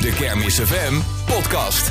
De 0.00 0.14
Kermis 0.14 0.60
FM 0.60 1.00
podcast. 1.26 1.90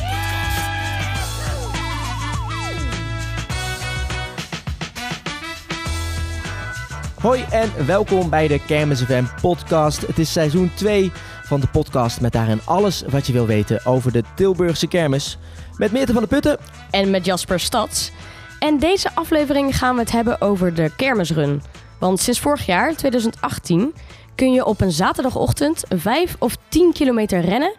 Hoi 7.21 7.45
en 7.49 7.85
welkom 7.85 8.29
bij 8.29 8.47
de 8.47 8.59
Kermis 8.65 9.01
FM 9.01 9.23
podcast. 9.41 10.07
Het 10.07 10.19
is 10.19 10.31
seizoen 10.31 10.71
2 10.75 11.11
van 11.43 11.59
de 11.59 11.67
podcast 11.67 12.21
met 12.21 12.31
daarin 12.31 12.61
alles 12.65 13.03
wat 13.09 13.27
je 13.27 13.33
wil 13.33 13.45
weten 13.45 13.85
over 13.85 14.11
de 14.11 14.23
Tilburgse 14.35 14.87
kermis. 14.87 15.37
Met 15.77 15.91
Meerte 15.91 16.13
van 16.13 16.21
de 16.21 16.27
Putten. 16.27 16.57
en 16.91 17.09
met 17.09 17.25
Jasper 17.25 17.59
Stads. 17.59 18.11
En 18.59 18.79
deze 18.79 19.09
aflevering 19.15 19.77
gaan 19.77 19.95
we 19.95 20.01
het 20.01 20.11
hebben 20.11 20.41
over 20.41 20.73
de 20.73 20.91
kermisrun. 20.95 21.61
Want 21.99 22.19
sinds 22.19 22.39
vorig 22.39 22.65
jaar, 22.65 22.95
2018, 22.95 23.93
kun 24.35 24.51
je 24.51 24.65
op 24.65 24.81
een 24.81 24.91
zaterdagochtend 24.91 25.83
5 25.89 26.35
of 26.39 26.57
10 26.69 26.93
kilometer 26.93 27.41
rennen 27.41 27.73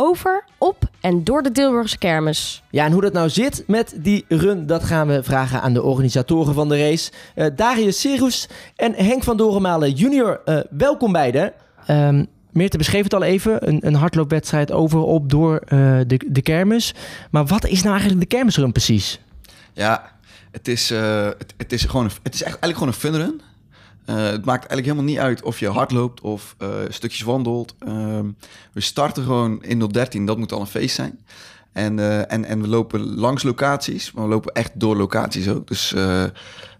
over, 0.00 0.44
op 0.58 0.84
en 1.00 1.24
door 1.24 1.42
de 1.42 1.52
Tilburgse 1.52 1.98
kermis. 1.98 2.62
Ja, 2.70 2.84
en 2.84 2.92
hoe 2.92 3.02
dat 3.02 3.12
nou 3.12 3.28
zit 3.28 3.64
met 3.66 3.94
die 3.96 4.24
run, 4.28 4.66
dat 4.66 4.84
gaan 4.84 5.06
we 5.06 5.22
vragen 5.22 5.62
aan 5.62 5.72
de 5.72 5.82
organisatoren 5.82 6.54
van 6.54 6.68
de 6.68 6.78
race. 6.78 7.10
Eh, 7.34 7.46
Darius 7.56 8.00
Serus 8.00 8.48
en 8.76 8.94
Henk 8.94 9.22
van 9.22 9.36
Dorenmalen 9.36 9.92
junior, 9.92 10.40
eh, 10.44 10.58
welkom 10.70 11.12
beiden. 11.12 11.52
Ehm 11.86 12.24
Meerte 12.52 12.78
beschreef 12.78 13.02
het 13.02 13.14
al 13.14 13.22
even, 13.22 13.68
een, 13.68 13.86
een 13.86 13.94
hardloopwedstrijd 13.94 14.72
over, 14.72 14.98
op, 14.98 15.30
door 15.30 15.56
eh, 15.56 15.98
de, 16.06 16.20
de 16.26 16.42
kermis. 16.42 16.94
Maar 17.30 17.46
wat 17.46 17.66
is 17.66 17.82
nou 17.82 17.90
eigenlijk 17.90 18.20
de 18.20 18.36
kermisrun 18.36 18.72
precies? 18.72 19.20
Ja, 19.72 20.12
het 20.50 20.68
is, 20.68 20.90
eh, 20.90 21.24
het, 21.24 21.54
het 21.56 21.72
is, 21.72 21.84
gewoon 21.84 22.04
een, 22.04 22.10
het 22.22 22.34
is 22.34 22.42
echt, 22.42 22.58
eigenlijk 22.58 22.78
gewoon 22.78 22.88
een 22.88 23.24
funrun. 23.24 23.40
Eh 24.10 24.16
het 24.16 24.44
maakt 24.44 24.66
eigenlijk 24.66 24.84
helemaal 24.84 25.04
niet 25.04 25.18
uit 25.18 25.42
of 25.42 25.58
je 25.58 25.68
hard 25.68 25.90
loopt 25.90 26.20
of 26.20 26.54
eh, 26.58 26.68
stukjes 26.88 27.22
wandelt. 27.22 27.74
Ehm, 27.78 28.26
we 28.72 28.80
starten 28.80 29.22
gewoon 29.22 29.62
in 29.62 29.78
013, 29.78 30.26
dat 30.26 30.38
moet 30.38 30.52
al 30.52 30.60
een 30.60 30.66
feest 30.66 30.94
zijn. 30.94 31.18
En, 31.72 31.98
eh, 31.98 32.32
en, 32.32 32.44
en 32.44 32.60
we 32.60 32.68
lopen 32.68 33.14
langs 33.14 33.42
locaties, 33.42 34.12
maar 34.12 34.24
we 34.24 34.30
lopen 34.30 34.52
echt 34.52 34.70
door 34.74 34.96
locaties 34.96 35.48
ook. 35.48 35.68
Dus 35.68 35.94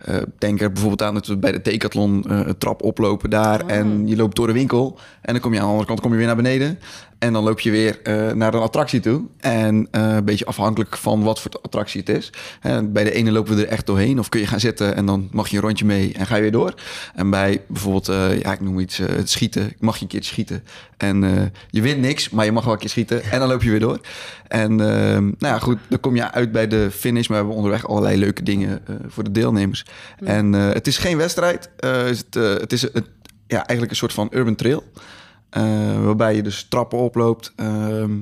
eh, 0.05 0.17
denk 0.39 0.61
er 0.61 0.73
bijvoorbeeld 0.73 1.03
aan 1.03 1.15
dat 1.15 1.27
we 1.27 1.37
bij 1.37 1.53
de 1.53 1.61
Decathlon 1.63 2.25
een 2.29 2.59
trap 2.59 2.83
oplopen 2.83 3.31
daar. 3.31 3.67
En 3.67 4.09
je 4.09 4.17
loopt 4.17 4.37
door 4.37 4.47
de 4.47 4.53
winkel 4.53 4.99
en 5.23 5.33
dan 5.33 5.43
kom 5.43 5.53
je 5.53 5.59
aan 5.59 5.65
de 5.65 5.71
andere 5.71 5.89
kant 5.89 6.01
kom 6.01 6.11
je 6.11 6.17
weer 6.17 6.27
naar 6.27 6.37
beneden. 6.37 6.79
En 7.19 7.33
dan 7.33 7.45
loop 7.45 7.61
je 7.61 7.71
weer 7.71 8.03
eh, 8.03 8.33
naar 8.33 8.55
een 8.55 8.61
attractie 8.61 9.01
toe. 9.01 9.23
En 9.39 9.89
een 9.91 10.25
beetje 10.25 10.45
afhankelijk 10.45 10.97
van 10.97 11.23
wat 11.23 11.41
voor 11.41 11.51
attractie 11.63 12.01
het 12.01 12.09
is. 12.09 12.33
Bij 12.85 13.05
de 13.05 13.13
ene 13.13 13.33
lopen 13.33 13.57
we 13.57 13.63
er 13.63 13.69
echt 13.69 13.87
doorheen. 13.87 14.19
Of 14.19 14.29
kun 14.29 14.41
je 14.41 14.47
gaan 14.47 14.61
zitten 14.61 14.97
en 14.97 15.07
dan 15.07 15.29
mag 15.33 15.49
je 15.49 15.57
een 15.57 15.63
rondje 15.63 15.85
mee 15.85 16.13
en 16.13 16.27
ga 16.27 16.35
je 16.35 16.43
weer 16.43 16.53
door. 16.53 16.75
En 17.15 17.31
bij 17.31 17.63
bijvoorbeeld, 17.69 18.07
ja, 18.43 18.53
ik 18.53 18.61
noem 18.61 18.79
iets, 18.79 18.97
het 18.97 19.31
schieten. 19.31 19.73
Mag 19.79 19.97
je 19.97 20.03
een 20.03 20.09
keertje 20.09 20.31
schieten. 20.31 20.65
En 20.97 21.51
je 21.71 21.83
wint 21.83 22.01
niks, 22.01 22.31
maar 22.31 22.45
je 22.45 22.53
mag 22.53 22.65
wel 22.65 22.73
een 22.73 22.79
keer 22.79 22.89
schieten. 22.89 23.23
En 23.23 23.39
dan 23.39 23.49
loop 23.49 23.63
je 23.63 23.71
weer 23.71 23.81
door. 23.81 24.01
En 24.49 24.75
nou 24.77 25.35
ja, 25.39 25.59
goed, 25.59 25.79
dan 25.89 26.01
kom 26.01 26.17
je 26.17 26.33
uit 26.33 26.53
bij 26.53 26.67
de 26.67 26.91
finish. 26.91 27.29
Maar 27.29 27.39
we 27.39 27.45
hebben 27.45 27.55
onderweg 27.55 27.89
allerlei 27.89 28.17
leuke 28.17 28.43
dingen 28.43 28.83
voor 29.09 29.25
de 29.25 29.33
deelnemers. 29.33 29.85
En 30.25 30.55
eh, 30.55 30.73
het 30.73 30.87
is 30.87 30.99
geen 30.99 31.17
wedstrijd. 31.17 31.71
Eh, 31.77 32.09
is 32.09 32.19
het, 32.19 32.37
eh, 32.37 32.43
het 32.43 32.73
is 32.73 32.83
het, 32.83 33.11
ja, 33.47 33.57
eigenlijk 33.57 33.91
een 33.91 33.97
soort 33.97 34.13
van 34.13 34.29
urban 34.31 34.55
trail. 34.55 34.85
Waarbij 36.03 36.35
je 36.35 36.43
dus 36.43 36.67
trappen 36.69 36.99
oploopt, 36.99 37.53
ehm, 37.57 38.19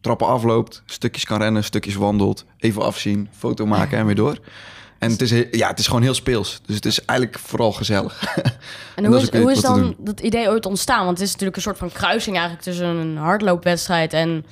trappen 0.00 0.26
afloopt, 0.26 0.82
stukjes 0.86 1.24
kan 1.24 1.40
rennen, 1.40 1.64
stukjes 1.64 1.94
wandelt, 1.94 2.44
even 2.58 2.82
afzien, 2.82 3.28
foto 3.36 3.66
maken 3.66 3.98
en 3.98 4.06
weer 4.06 4.14
door. 4.14 4.38
En 4.98 5.10
het 5.10 5.20
is, 5.20 5.30
ja, 5.50 5.68
het 5.68 5.78
is 5.78 5.86
gewoon 5.86 6.02
heel 6.02 6.14
speels. 6.14 6.60
Dus 6.66 6.76
het 6.76 6.84
is 6.84 7.04
eigenlijk 7.04 7.38
vooral 7.38 7.72
gezellig. 7.72 8.22
En 8.94 9.04
hoe 9.04 9.16
is 9.16 9.30
hoe 9.30 9.52
is 9.52 9.60
dan 9.60 9.94
dat 9.98 10.20
idee 10.20 10.48
ooit 10.48 10.66
ontstaan? 10.66 11.04
Want 11.04 11.18
het 11.18 11.26
is 11.26 11.32
natuurlijk 11.32 11.56
een 11.56 11.62
soort 11.62 11.78
van 11.78 11.92
kruising 11.92 12.36
eigenlijk 12.36 12.64
tussen 12.64 12.86
een 12.86 13.16
hardloopwedstrijd 13.16 14.12
en... 14.12 14.44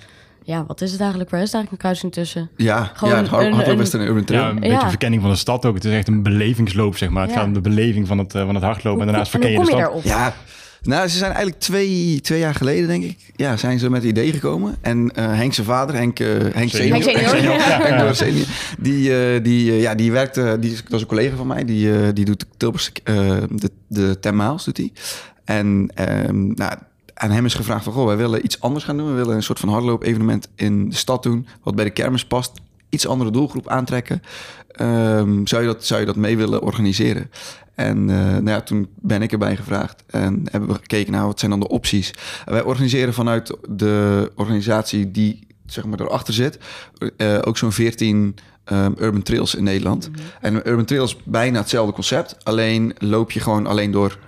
Ja, 0.48 0.64
wat 0.66 0.80
is 0.80 0.90
het 0.92 1.00
eigenlijk? 1.00 1.30
Waar 1.30 1.42
is 1.42 1.50
daar 1.50 1.60
eigenlijk 1.60 1.72
een 1.72 1.90
kruising 1.90 2.12
tussen? 2.12 2.50
ja, 2.56 2.90
Gewoon 2.94 3.14
ja, 3.14 3.20
het 3.20 3.28
hard- 3.28 3.44
een- 3.46 3.52
hardlopen 3.52 3.80
een- 3.80 3.86
is 3.86 3.92
een 3.92 4.00
urban 4.00 4.24
trail. 4.24 4.42
Ja, 4.42 4.48
een 4.50 4.62
Ja. 4.62 4.68
beetje 4.74 4.88
verkenning 4.88 5.22
van 5.22 5.30
de 5.30 5.36
stad 5.36 5.66
ook. 5.66 5.74
Het 5.74 5.84
is 5.84 5.92
echt 5.92 6.08
een 6.08 6.22
belevingsloop, 6.22 6.96
zeg 6.96 7.08
maar. 7.10 7.22
Het 7.22 7.30
Ja. 7.32 7.36
gaat 7.38 7.46
om 7.46 7.52
de 7.52 7.60
beleving 7.60 8.06
van 8.06 8.18
het, 8.18 8.34
eh, 8.34 8.44
van 8.44 8.54
het 8.54 8.64
hardlopen. 8.64 9.00
en 9.00 9.06
daarnaast 9.06 9.34
en 9.34 9.40
verken 9.40 9.58
je 9.58 9.64
de 9.64 9.70
stad. 9.70 9.78
daarop? 9.80 10.02
Ja, 10.04 10.34
nou, 10.82 11.08
ze 11.08 11.16
zijn 11.16 11.30
eigenlijk 11.32 11.60
twee, 11.60 12.20
twee 12.20 12.38
jaar 12.38 12.54
geleden, 12.54 12.88
denk 12.88 13.04
ik, 13.04 13.18
ja, 13.36 13.56
zijn 13.56 13.78
ze 13.78 13.90
met 13.90 14.02
het 14.02 14.10
idee 14.10 14.32
gekomen. 14.32 14.76
En 14.80 15.10
eh 15.14 15.24
Henk 15.26 15.54
zijn 15.54 15.66
vader, 15.66 15.94
Henk, 15.96 16.18
eh, 16.20 16.26
Henk 16.52 16.70
senior, 16.70 16.92
Henk 16.92 17.28
senior, 17.28 17.54
ja. 17.54 17.80
Henk 17.82 17.98
Doris 17.98 18.18
senior, 18.18 18.46
die, 18.78 19.16
eh, 19.34 19.42
die, 19.44 19.72
ja, 19.72 19.94
die 19.94 20.12
werkte, 20.12 20.56
die 20.60 20.72
is, 20.72 20.82
dat 20.84 20.92
is 20.92 21.00
een 21.00 21.06
collega 21.06 21.36
van 21.36 21.46
mij, 21.46 21.64
die, 21.64 21.92
eh, 22.00 22.08
die 22.14 22.24
doet 22.24 22.40
de 22.40 22.46
Tilburgse, 22.56 22.90
eh, 23.04 23.36
de, 23.50 23.70
de 23.86 24.18
10 24.20 24.36
miles, 24.36 24.64
doet 24.64 24.76
hij. 24.76 24.92
En 25.44 25.90
ehm, 25.94 26.46
nou, 26.54 26.72
aan 27.18 27.30
hem 27.30 27.44
is 27.44 27.54
gevraagd 27.54 27.84
van, 27.84 27.92
goh, 27.92 28.06
wij 28.06 28.16
willen 28.16 28.44
iets 28.44 28.60
anders 28.60 28.84
gaan 28.84 28.96
doen. 28.96 29.06
We 29.06 29.12
willen 29.12 29.36
een 29.36 29.42
soort 29.42 29.58
van 29.58 29.68
hardloop-evenement 29.68 30.48
in 30.54 30.88
de 30.88 30.96
stad 30.96 31.22
doen, 31.22 31.46
wat 31.62 31.74
bij 31.74 31.84
de 31.84 31.90
kermis 31.90 32.24
past. 32.24 32.52
Iets 32.88 33.06
andere 33.06 33.30
doelgroep 33.30 33.68
aantrekken. 33.68 34.22
Ehm, 34.68 35.46
zou, 35.46 35.62
je 35.62 35.68
dat, 35.68 35.84
zou 35.84 36.00
je 36.00 36.06
dat 36.06 36.16
mee 36.16 36.36
willen 36.36 36.62
organiseren? 36.62 37.30
En 37.74 38.10
eh, 38.10 38.16
nou 38.16 38.48
ja, 38.48 38.60
toen 38.60 38.88
ben 38.94 39.22
ik 39.22 39.32
erbij 39.32 39.56
gevraagd 39.56 40.02
en 40.06 40.46
hebben 40.50 40.68
we 40.68 40.74
gekeken 40.74 41.12
naar 41.12 41.26
wat 41.26 41.38
zijn 41.38 41.50
dan 41.50 41.60
de 41.60 41.68
opties. 41.68 42.10
En 42.44 42.52
wij 42.52 42.62
organiseren 42.62 43.14
vanuit 43.14 43.56
de 43.68 44.30
organisatie 44.34 45.10
die 45.10 45.46
zeg 45.66 45.84
maar 45.84 46.00
erachter 46.00 46.34
zit 46.34 46.58
eh, 47.16 47.38
ook 47.44 47.58
zo'n 47.58 47.72
14 47.72 48.36
ehm, 48.64 48.92
urban 48.98 49.22
trails 49.22 49.54
in 49.54 49.64
Nederland. 49.64 50.10
En 50.40 50.54
een 50.54 50.68
urban 50.68 50.84
trail 50.84 51.04
is 51.04 51.16
bijna 51.24 51.58
hetzelfde 51.58 51.92
concept, 51.92 52.44
alleen 52.44 52.94
loop 52.98 53.30
je 53.30 53.40
gewoon 53.40 53.66
alleen 53.66 53.90
door 53.90 54.18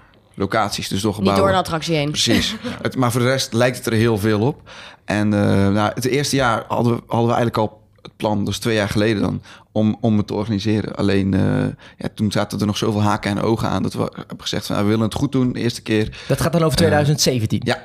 locaties, 0.40 0.88
dus 0.88 1.00
door 1.00 1.10
Niet 1.10 1.18
gebouwen. 1.18 1.46
door 1.46 1.52
een 1.54 1.64
attractie 1.64 1.96
heen. 1.96 2.10
Precies. 2.10 2.56
Het, 2.82 2.96
maar 2.96 3.12
voor 3.12 3.20
de 3.20 3.26
rest 3.26 3.52
lijkt 3.52 3.76
het 3.76 3.86
er 3.86 3.92
heel 3.92 4.18
veel 4.18 4.40
op. 4.40 4.70
En 5.04 5.34
eh, 5.34 5.68
nou, 5.68 5.90
het 5.94 6.04
eerste 6.04 6.36
jaar 6.36 6.64
hadden 6.68 6.94
we, 6.94 7.02
hadden 7.06 7.28
we 7.28 7.34
eigenlijk 7.34 7.56
al 7.56 7.80
het 8.02 8.16
plan, 8.16 8.44
dus 8.44 8.58
twee 8.58 8.74
jaar 8.74 8.88
geleden 8.88 9.22
dan, 9.22 9.42
om, 9.72 9.96
om 10.00 10.16
het 10.16 10.26
te 10.26 10.34
organiseren. 10.34 10.96
Alleen 10.96 11.34
eh, 11.34 11.66
ja, 11.98 12.08
toen 12.14 12.32
zaten 12.32 12.60
er 12.60 12.66
nog 12.66 12.76
zoveel 12.76 13.02
haken 13.02 13.30
en 13.30 13.42
ogen 13.42 13.68
aan 13.68 13.82
dat 13.82 13.92
we 13.92 14.12
hebben 14.16 14.40
gezegd 14.40 14.66
van 14.66 14.74
nou, 14.74 14.86
we 14.86 14.92
willen 14.92 15.08
het 15.08 15.18
goed 15.18 15.32
doen 15.32 15.52
de 15.52 15.60
eerste 15.60 15.82
keer. 15.82 16.18
Dat 16.28 16.40
gaat 16.40 16.52
dan 16.52 16.62
over 16.62 16.76
2017. 16.76 17.60
Ja, 17.64 17.78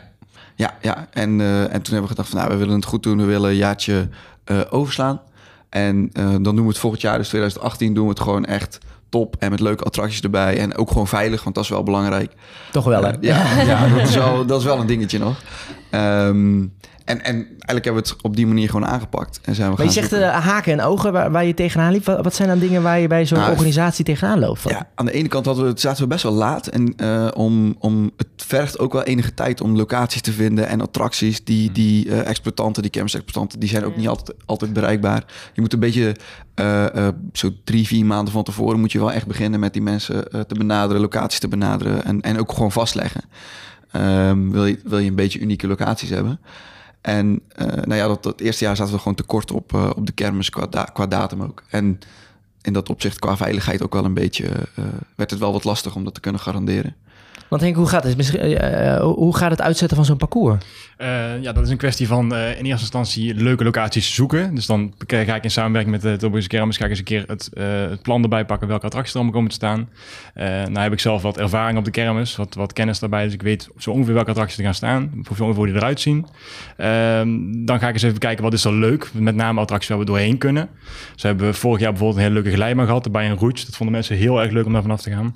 ja, 0.56 0.78
ja. 0.82 1.08
En, 1.12 1.42
eh, 1.42 1.62
en 1.62 1.82
toen 1.82 1.94
hebben 1.94 2.02
we 2.02 2.08
gedacht 2.08 2.30
van 2.30 2.38
nou, 2.38 2.52
we 2.52 2.58
willen 2.58 2.76
het 2.76 2.86
goed 2.86 3.04
doen, 3.04 3.18
we 3.18 3.24
willen 3.24 3.50
een 3.50 3.56
jaartje 3.56 4.10
eh, 4.44 4.62
overslaan. 4.70 5.22
En 5.70 6.10
eh, 6.14 6.30
dan 6.30 6.44
doen 6.44 6.62
we 6.62 6.68
het 6.68 6.78
volgend 6.78 7.02
jaar, 7.02 7.18
dus 7.18 7.28
2018, 7.28 7.94
doen 7.94 8.04
we 8.04 8.10
het 8.10 8.20
gewoon 8.20 8.46
echt 8.46 8.78
top 9.16 9.36
en 9.40 9.50
met 9.50 9.60
leuke 9.60 9.84
attracties 9.84 10.22
erbij. 10.22 10.58
En 10.58 10.76
ook 10.78 10.88
gewoon 10.88 11.08
veilig, 11.08 11.44
want 11.44 11.56
dat 11.56 11.64
is 11.64 11.70
wel 11.70 11.84
belangrijk. 11.84 12.32
Toch 12.72 12.86
wel, 12.86 13.04
hè? 13.04 13.10
Eh, 13.10 13.18
ja, 13.20 13.62
ja 13.72 13.88
dat, 13.88 14.08
is 14.08 14.16
wel, 14.16 14.46
dat 14.46 14.60
is 14.60 14.66
wel 14.66 14.80
een 14.80 14.88
dingetje 14.88 15.20
nog. 15.20 15.42
Ehm, 15.90 16.66
en, 17.06 17.24
en 17.24 17.36
eigenlijk 17.36 17.86
hebben 17.86 18.04
we 18.04 18.10
het 18.10 18.22
op 18.22 18.36
die 18.36 18.48
manier 18.48 18.70
gewoon 18.70 18.88
aangepakt. 18.88 19.40
En 19.44 19.56
zijn 19.56 19.70
we 19.70 19.76
Maar 19.78 19.86
je 19.86 19.92
zegt 19.92 20.14
eh, 20.14 20.46
haken 20.46 20.74
en 20.74 20.82
ogen 20.82 21.12
waar, 21.12 21.32
waar 21.32 21.46
je 21.46 21.54
tegenaan 21.54 21.92
liep. 21.92 22.06
Wat, 22.06 22.24
wat 22.24 22.36
zijn 22.36 22.48
dan 22.48 22.60
dingen 22.60 22.82
waar 22.82 23.00
je 23.00 23.08
bij 23.08 23.26
zo'n 23.26 23.38
Nou, 23.38 23.52
organisatie 23.52 24.06
tegenaan 24.06 24.40
loopt? 24.40 24.62
Van? 24.62 24.72
Ja, 24.72 24.88
aan 24.96 25.06
de 25.06 25.12
ene 25.12 25.28
kant 25.28 25.46
hadden 25.46 25.66
we, 25.66 25.80
zaten 25.80 26.04
we 26.04 26.08
best 26.08 26.24
wel 26.24 26.32
laat. 26.32 26.68
En 26.68 26.94
eh, 26.98 27.28
om, 27.34 27.76
om, 27.80 28.12
het 28.18 28.28
vergt 28.36 28.80
ook 28.80 28.94
wel 28.94 29.04
enige 29.04 29.34
tijd 29.34 29.62
om 29.62 29.76
locaties 29.76 30.22
te 30.22 30.32
vinden 30.32 30.68
en 30.68 30.82
attracties. 30.82 31.44
Die, 31.44 31.72
die 31.72 32.10
eh, 32.10 32.30
exploitanten, 32.30 32.82
die 32.82 32.92
kermisexploitanten, 32.92 33.60
die 33.60 33.70
zijn 33.70 33.86
ook 33.86 33.96
niet 33.96 34.08
altijd, 34.08 34.38
altijd 34.46 34.74
bereikbaar. 34.74 35.24
Je 35.54 35.62
moet 35.62 35.74
een 35.74 35.80
beetje 35.80 36.16
zo 37.34 37.50
drie, 37.64 37.88
vier 37.88 38.06
maanden 38.06 38.34
van 38.34 38.44
tevoren 38.44 38.80
moet 38.80 38.92
je 38.92 39.00
wel 39.00 39.12
echt 39.12 39.28
beginnen 39.28 39.60
met 39.60 39.74
die 39.74 39.82
mensen 39.82 40.30
te 40.48 40.56
benaderen, 40.58 41.02
locaties 41.02 41.40
te 41.40 41.48
benaderen 41.48 42.06
en, 42.06 42.22
en 42.22 42.40
ook 42.40 42.52
gewoon 42.52 42.72
vastleggen. 42.72 43.22
Ehm, 43.92 44.50
wil, 44.50 44.66
je, 44.66 44.80
wil 44.84 45.00
je 45.00 45.10
een 45.10 45.16
beetje 45.16 45.40
unieke 45.40 45.68
locaties 45.68 46.10
hebben. 46.10 46.40
En 47.06 47.42
eh, 47.48 47.68
nou 47.68 47.96
ja, 47.96 48.18
dat, 48.22 48.40
eerste 48.40 48.64
jaar 48.64 48.76
zaten 48.76 48.94
we 48.94 49.00
gewoon 49.00 49.16
tekort 49.16 49.52
op, 49.52 49.74
eh, 49.74 49.90
op 49.96 50.06
de 50.06 50.12
kermis 50.12 50.50
qua 50.94 51.08
datum 51.08 51.42
ook. 51.42 51.64
En 51.70 52.00
in 52.62 52.74
dat 52.74 52.90
opzicht 52.90 53.20
qua 53.20 53.38
veiligheid 53.38 53.84
ook 53.84 53.94
wel 53.94 54.06
een 54.06 54.14
beetje... 54.14 54.48
eh, 54.76 54.86
werd 55.16 55.30
het 55.32 55.40
wel 55.40 55.52
wat 55.52 55.64
lastig 55.64 55.96
om 55.96 56.04
dat 56.04 56.14
te 56.14 56.20
kunnen 56.20 56.42
garanderen. 56.42 56.96
Want 57.50 57.62
Henk, 57.62 57.76
hoe 57.76 57.88
gaat 57.88 58.04
het? 58.04 58.18
Misschien, 58.18 58.40
eh, 58.40 58.96
eh, 58.96 59.02
hoe 59.02 59.38
gaat 59.38 59.52
het 59.52 59.62
uitzetten 59.62 59.98
van 59.98 60.06
zo'n 60.06 60.18
parcours? 60.18 60.64
Eh, 60.98 61.42
ja, 61.42 61.52
dat 61.52 61.64
is 61.64 61.70
een 61.70 61.78
kwestie 61.78 62.08
van 62.08 62.36
eh, 62.36 62.50
in 62.50 62.66
eerste 62.66 62.82
instantie 62.82 63.34
leuke 63.34 63.64
locaties 63.64 64.14
zoeken. 64.14 64.56
Dus 64.56 64.66
dan 64.66 64.94
ga 65.08 65.36
ik 65.36 65.44
in 65.44 65.52
samenwerking 65.52 65.94
met 65.94 66.02
de 66.02 66.18
Tilburgse 66.18 66.48
Kermis 66.48 66.78
ga 66.78 66.84
ik 66.84 66.90
eens 66.90 67.00
een 67.00 67.06
keer 67.06 67.24
het, 67.28 67.50
eh, 67.54 67.66
het 67.90 68.02
plan 68.02 68.24
erbij 68.24 68.46
pakken 68.46 68.68
welke 68.68 68.86
attracties 68.86 69.14
er 69.14 69.20
allemaal 69.20 69.36
komen 69.36 69.50
te 69.50 69.56
staan. 69.56 69.90
Eh 70.34 70.46
nou 70.46 70.80
heb 70.80 70.92
ik 70.92 71.00
zelf 71.00 71.22
wat 71.22 71.38
ervaring 71.38 71.78
op 71.78 71.86
de 71.86 71.92
kermis, 71.92 72.36
wat, 72.36 72.54
wat 72.54 72.74
kennis 72.74 73.00
daarbij. 73.00 73.24
Dus 73.24 73.34
ik 73.34 73.42
weet 73.42 73.70
zo 73.78 73.92
ongeveer 73.92 74.14
welke 74.14 74.30
attracties 74.30 74.58
er 74.58 74.64
gaan 74.64 74.74
staan, 74.74 75.12
zo 75.14 75.44
ongeveer 75.44 75.56
hoe 75.56 75.66
die 75.66 75.76
eruit 75.76 76.00
zien. 76.00 76.26
Ehm, 76.78 77.30
dan 77.66 77.80
ga 77.80 77.88
ik 77.88 77.94
eens 77.94 78.04
even 78.04 78.20
kijken 78.20 78.44
wat 78.44 78.54
is 78.54 78.66
er 78.66 78.74
leuk. 78.74 79.10
Met 79.14 79.36
name 79.36 79.62
attracties 79.62 79.90
waar 79.90 80.00
we 80.00 80.06
doorheen 80.06 80.38
kunnen. 80.38 80.70
Zo 81.16 81.28
hebben 81.28 81.48
we 81.48 81.54
vorig 81.54 81.80
jaar 81.80 81.92
bijvoorbeeld 81.92 82.20
een 82.20 82.28
hele 82.28 82.42
leuke 82.42 82.56
glijbaan 82.56 82.86
gehad 82.86 83.12
bij 83.12 83.30
een 83.30 83.38
Rouge. 83.38 83.66
Dat 83.66 83.76
vonden 83.76 83.96
mensen 83.96 84.16
heel 84.16 84.42
erg 84.42 84.52
leuk 84.52 84.66
om 84.66 84.74
daar 84.74 84.82
vanaf 84.82 85.02
te 85.02 85.12
gaan. 85.12 85.36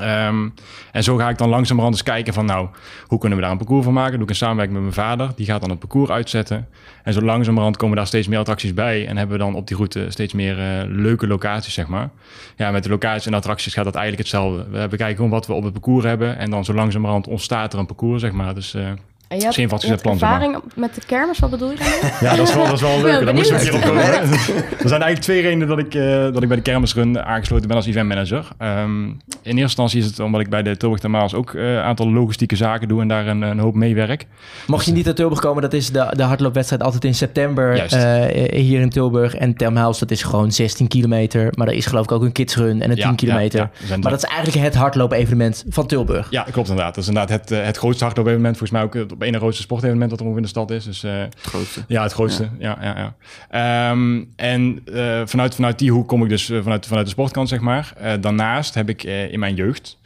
Ehm, 0.00 0.48
en 0.92 1.02
zo 1.02 1.16
ga 1.16 1.28
ik 1.28 1.38
dan 1.38 1.48
langzamerhand 1.48 1.94
eens 1.94 2.04
kijken 2.04 2.34
van 2.34 2.44
nou, 2.44 2.68
hoe 3.06 3.18
kunnen 3.18 3.38
we 3.38 3.44
daar 3.44 3.52
een 3.52 3.58
parcours 3.58 3.84
van 3.84 3.94
maken? 3.94 4.12
Doe 4.12 4.22
ik 4.22 4.28
in 4.28 4.34
samenwerking 4.34 4.76
met 4.76 4.94
mijn 4.94 5.06
vader. 5.06 5.32
Die 5.36 5.46
gaat 5.46 5.60
dan 5.60 5.70
het 5.70 5.78
parcours 5.78 6.10
uitzetten. 6.10 6.68
En 7.02 7.12
zo 7.12 7.20
langzamerhand 7.20 7.76
komen 7.76 7.96
daar 7.96 8.06
steeds 8.06 8.28
meer 8.28 8.38
attracties 8.38 8.74
bij. 8.74 9.06
En 9.06 9.16
hebben 9.16 9.38
we 9.38 9.44
dan 9.44 9.54
op 9.54 9.66
die 9.66 9.76
route 9.76 10.06
steeds 10.08 10.32
meer 10.32 10.58
eh, 10.58 10.86
leuke 10.86 11.26
locaties, 11.26 11.74
zeg 11.74 11.86
maar. 11.86 12.10
Ja, 12.56 12.70
met 12.70 12.82
de 12.82 12.88
locaties 12.88 13.26
en 13.26 13.34
attracties 13.34 13.74
gaat 13.74 13.84
dat 13.84 13.94
eigenlijk 13.94 14.28
hetzelfde. 14.28 14.64
We 14.70 14.88
bekijken 14.88 15.16
gewoon 15.16 15.30
wat 15.30 15.46
we 15.46 15.52
op 15.52 15.62
het 15.62 15.72
parcours 15.72 16.04
hebben. 16.04 16.38
En 16.38 16.50
dan 16.50 16.64
zo 16.64 16.74
langzamerhand 16.74 17.26
ontstaat 17.26 17.72
er 17.72 17.78
een 17.78 17.86
parcours, 17.86 18.20
zeg 18.20 18.32
maar. 18.32 18.54
Dus 18.54 18.74
eh, 18.74 18.90
En 19.30 19.38
je 19.38 19.60
je 19.60 19.66
maar. 19.66 20.12
ervaring 20.12 20.62
met 20.74 20.94
de 20.94 21.00
kermis, 21.06 21.38
wat 21.38 21.50
bedoel 21.50 21.70
je 21.70 21.76
daarmee? 21.76 22.12
Ja, 22.20 22.36
dat 22.36 22.48
is 22.48 22.54
wel, 22.54 22.64
dat 22.64 22.74
is 22.74 22.80
wel 22.80 23.24
Daar 23.24 23.34
moesten 23.34 23.56
we 23.56 23.62
een 23.62 23.68
keer 23.68 23.78
op 23.78 23.86
komen. 23.88 24.02
Er 24.02 24.88
zijn 24.88 25.02
eigenlijk 25.02 25.20
twee 25.20 25.40
redenen 25.40 25.68
dat 25.68 25.78
ik, 25.78 25.94
eh, 25.94 26.02
dat 26.32 26.42
ik 26.42 26.48
bij 26.48 26.56
de 26.56 26.62
kermisrun 26.62 27.24
aangesloten 27.24 27.68
ben 27.68 27.76
als 27.76 27.86
eventmanager. 27.86 28.48
Ehm 28.58 29.08
in 29.42 29.56
eerste 29.56 29.60
instantie 29.62 30.00
is 30.00 30.06
het 30.06 30.20
omdat 30.20 30.40
ik 30.40 30.50
bij 30.50 30.62
de 30.62 30.76
Tilburg 30.76 31.00
Thermaals 31.00 31.34
ook 31.34 31.54
eh, 31.54 31.72
een 31.72 31.78
aantal 31.78 32.10
logistieke 32.12 32.56
zaken 32.56 32.88
doe 32.88 33.00
en 33.00 33.08
daar 33.08 33.26
een, 33.26 33.42
een 33.42 33.58
hoop 33.58 33.74
meewerk. 33.74 34.26
Mocht 34.66 34.84
je 34.84 34.92
niet 34.92 35.04
naar 35.04 35.14
Tilburg 35.14 35.40
komen, 35.40 35.62
dat 35.62 35.72
is 35.72 35.90
de, 35.90 36.12
de 36.16 36.22
hardloopwedstrijd 36.22 36.82
altijd 36.82 37.04
in 37.04 37.14
september 37.14 37.78
eh, 37.78 38.60
hier 38.60 38.80
in 38.80 38.90
Tilburg. 38.90 39.34
En 39.34 39.56
Termhuis, 39.56 39.98
dat 39.98 40.10
is 40.10 40.22
gewoon 40.22 40.52
16 40.52 40.88
kilometer. 40.88 41.52
Maar 41.54 41.68
er 41.68 41.74
is 41.74 41.86
geloof 41.86 42.04
ik 42.04 42.12
ook 42.12 42.22
een 42.22 42.32
kidsrun 42.32 42.82
en 42.82 42.90
een 42.90 42.96
Ja, 42.96 43.06
10 43.06 43.16
kilometer. 43.16 43.58
ja, 43.58 43.70
ja. 43.72 43.80
Er 43.80 43.86
zijn 43.86 44.00
Maar 44.00 44.10
dat 44.10 44.22
is 44.24 44.28
eigenlijk 44.28 44.64
het 44.64 44.74
hardloop-evenement 44.74 45.64
van 45.68 45.86
Tilburg. 45.86 46.26
Ja, 46.30 46.42
klopt 46.42 46.68
inderdaad. 46.68 46.94
Dat 46.94 47.02
is 47.04 47.10
inderdaad 47.10 47.40
het, 47.40 47.64
het 47.66 47.76
grootste 47.76 48.04
hardloop-evenement. 48.04 48.56
Volgens 48.58 48.80
mij 48.80 49.02
ook 49.02 49.18
op 49.20 49.26
ene 49.26 49.38
grootste 49.38 49.62
sportevenement 49.62 50.10
dat 50.10 50.20
er 50.20 50.26
ongeveer 50.26 50.42
in 50.42 50.50
de 50.52 50.54
stad 50.58 50.70
is. 50.70 50.84
Dus 50.84 51.02
eh, 51.02 51.18
Het 51.18 51.36
grootste. 51.42 51.84
Ja, 51.88 52.02
het 52.02 52.12
grootste. 52.12 52.48
Ja. 52.58 52.78
Ja, 52.80 52.96
ja, 52.98 53.14
Ehm, 53.90 54.24
en 54.36 54.82
eh, 54.94 55.22
vanuit, 55.24 55.54
vanuit 55.54 55.78
die 55.78 55.90
hoek 55.92 56.08
kom 56.08 56.22
ik 56.22 56.28
dus 56.28 56.50
eh, 56.50 56.62
vanuit, 56.62 56.86
vanuit 56.86 57.06
de 57.06 57.12
sportkant, 57.12 57.48
zeg 57.48 57.60
maar. 57.60 57.92
Daarnaast 58.20 58.74
heb 58.74 58.88
ik 58.88 59.02
in 59.02 59.38
mijn 59.38 59.54
jeugd, 59.54 59.98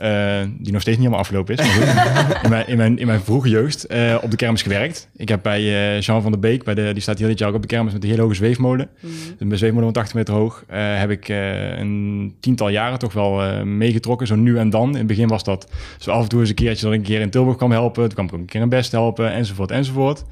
eh, 0.00 0.40
die 0.58 0.72
nog 0.72 0.80
steeds 0.80 0.96
niet 0.98 1.06
helemaal 1.06 1.18
afgelopen 1.18 1.56
is, 1.56 1.66
in, 2.42 2.50
mijn, 2.50 2.66
in, 2.66 2.76
mijn, 2.76 2.98
in 2.98 3.06
mijn 3.06 3.20
vroege 3.20 3.48
jeugd 3.48 3.86
eh, 3.86 4.16
op 4.22 4.30
de 4.30 4.36
kermis 4.36 4.62
gewerkt. 4.62 5.08
Ik 5.16 5.28
heb 5.28 5.42
bij 5.42 5.60
eh, 5.60 6.00
Jean 6.00 6.22
van 6.22 6.30
der 6.30 6.40
Beek, 6.40 6.64
bij 6.64 6.74
de, 6.74 6.92
die 6.92 7.02
staat 7.02 7.18
hier 7.18 7.26
dit 7.26 7.38
jaar 7.38 7.48
ook 7.48 7.54
op 7.54 7.62
de 7.62 7.68
kermis 7.68 7.92
met 7.92 8.02
een 8.02 8.08
hele 8.08 8.22
hoge 8.22 8.34
zweefmolen. 8.34 8.88
Dus 9.00 9.10
een 9.38 9.58
zweefmolen 9.58 9.84
van 9.84 9.92
80 9.92 10.14
meter 10.14 10.34
hoog. 10.34 10.64
heb 10.72 11.10
ik 11.10 11.28
een 11.28 12.34
tiental 12.40 12.68
jaren 12.68 12.98
toch 12.98 13.12
wel 13.12 13.64
meegetrokken, 13.64 14.26
zo 14.26 14.36
nu 14.36 14.58
en 14.58 14.70
dan. 14.70 14.88
In 14.88 14.96
het 14.96 15.06
begin 15.06 15.28
was 15.28 15.44
dat 15.44 15.70
zo 15.98 16.10
af 16.10 16.22
en 16.22 16.28
toe 16.28 16.40
eens 16.40 16.48
een 16.48 16.54
keertje 16.54 16.84
dat 16.84 16.94
ik 16.94 16.98
een 16.98 17.06
keer 17.06 17.20
in 17.20 17.30
Tilburg 17.30 17.56
kwam 17.56 17.70
helpen. 17.70 18.02
Toen 18.02 18.12
kwam 18.12 18.26
ik 18.26 18.32
ook 18.32 18.40
een 18.40 18.46
keer 18.46 18.60
in 18.60 18.68
Best 18.68 18.92
helpen, 18.92 19.32
enzovoort, 19.32 19.70
enzovoort. 19.70 20.24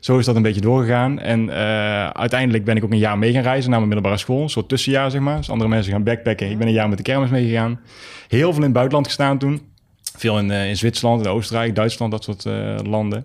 Zo 0.00 0.18
is 0.18 0.24
dat 0.24 0.36
een 0.36 0.42
beetje 0.42 0.60
doorgegaan. 0.60 1.18
En 1.18 1.50
uiteindelijk 2.14 2.64
ben 2.64 2.76
ik 2.76 2.84
ook 2.84 2.92
een 2.92 2.98
jaar 2.98 3.18
mee 3.18 3.32
gaan 3.32 3.42
reizen 3.42 3.70
naar 3.70 3.78
mijn 3.78 3.92
middelbare 3.92 4.20
school. 4.20 4.42
Een 4.42 4.48
soort 4.48 4.68
tussenjaar, 4.68 5.10
zeg 5.10 5.20
maar. 5.20 5.36
Dus 5.36 5.50
andere 5.50 5.70
mensen 5.70 5.92
gaan 5.92 6.02
backpacken. 6.02 6.50
Ik 6.50 6.58
ben 6.58 6.66
een 6.66 6.72
jaar 6.72 6.88
met 6.88 6.96
de 6.96 7.04
kermis 7.04 7.30
meegegaan. 7.30 7.80
Heel 8.28 8.48
veel 8.48 8.56
in 8.56 8.62
het 8.62 8.72
buitenland 8.72 9.06
gestaan 9.06 9.38
toen. 9.38 9.72
Veel 10.16 10.38
in, 10.38 10.50
eh, 10.50 10.68
in 10.68 10.76
Zwitserland, 10.76 11.24
in 11.24 11.30
Oostenrijk, 11.30 11.74
Duitsland, 11.74 12.10
dat 12.12 12.24
soort 12.24 12.46
eh, 12.46 12.76
landen. 12.82 13.24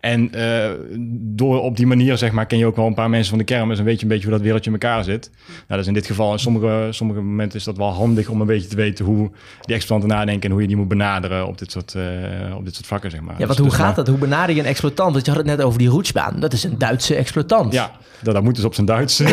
En 0.00 0.32
eh, 0.34 0.70
door 1.18 1.60
op 1.62 1.76
die 1.76 1.86
manier, 1.86 2.18
zeg 2.18 2.32
maar, 2.32 2.46
ken 2.46 2.58
je 2.58 2.66
ook 2.66 2.76
wel 2.76 2.86
een 2.86 2.94
paar 2.94 3.10
mensen 3.10 3.28
van 3.28 3.38
de 3.38 3.44
kermis 3.44 3.78
en 3.78 3.84
weet 3.84 3.96
je 3.96 4.02
een 4.02 4.08
beetje 4.08 4.24
hoe 4.24 4.32
dat 4.34 4.42
wereldje 4.42 4.70
in 4.70 4.78
elkaar 4.80 5.04
zit. 5.04 5.30
Nou, 5.46 5.62
dat 5.68 5.78
is 5.78 5.86
in 5.86 5.94
dit 5.94 6.06
geval, 6.06 6.32
in 6.32 6.38
sommige, 6.38 6.88
sommige 6.90 7.20
momenten 7.20 7.58
is 7.58 7.64
dat 7.64 7.76
wel 7.76 7.92
handig 7.92 8.28
om 8.28 8.40
een 8.40 8.46
beetje 8.46 8.68
te 8.68 8.76
weten 8.76 9.04
hoe 9.04 9.30
die 9.60 9.74
exploitanten 9.74 10.18
nadenken 10.18 10.42
en 10.44 10.50
hoe 10.50 10.60
je 10.60 10.66
die 10.66 10.76
moet 10.76 10.88
benaderen 10.88 11.46
op 11.46 11.58
dit 11.58 11.70
soort, 11.70 11.94
eh, 11.94 12.02
op 12.56 12.64
dit 12.64 12.74
soort 12.74 12.86
vakken, 12.86 13.10
zeg 13.10 13.20
maar. 13.20 13.32
Ja, 13.32 13.36
Dus- 13.38 13.46
want 13.46 13.58
hoe 13.58 13.68
dus 13.68 13.76
gaat 13.76 13.86
maar- 13.86 13.94
dat? 13.94 14.08
Hoe 14.08 14.18
benader 14.18 14.54
je 14.54 14.60
een 14.60 14.66
exploitant? 14.66 15.12
Want 15.12 15.24
je 15.24 15.30
had 15.30 15.40
het 15.40 15.56
net 15.56 15.62
over 15.62 15.78
die 15.78 15.88
roetsbaan. 15.88 16.40
Dat 16.40 16.52
is 16.52 16.64
een 16.64 16.78
Duitse 16.78 17.14
exploitant. 17.14 17.72
Ja, 17.72 17.90
dat, 18.22 18.34
dat 18.34 18.42
moet 18.42 18.54
dus 18.56 18.64
op 18.64 18.74
zijn 18.74 18.86
Duits. 18.86 19.16
Ja, 19.18 19.28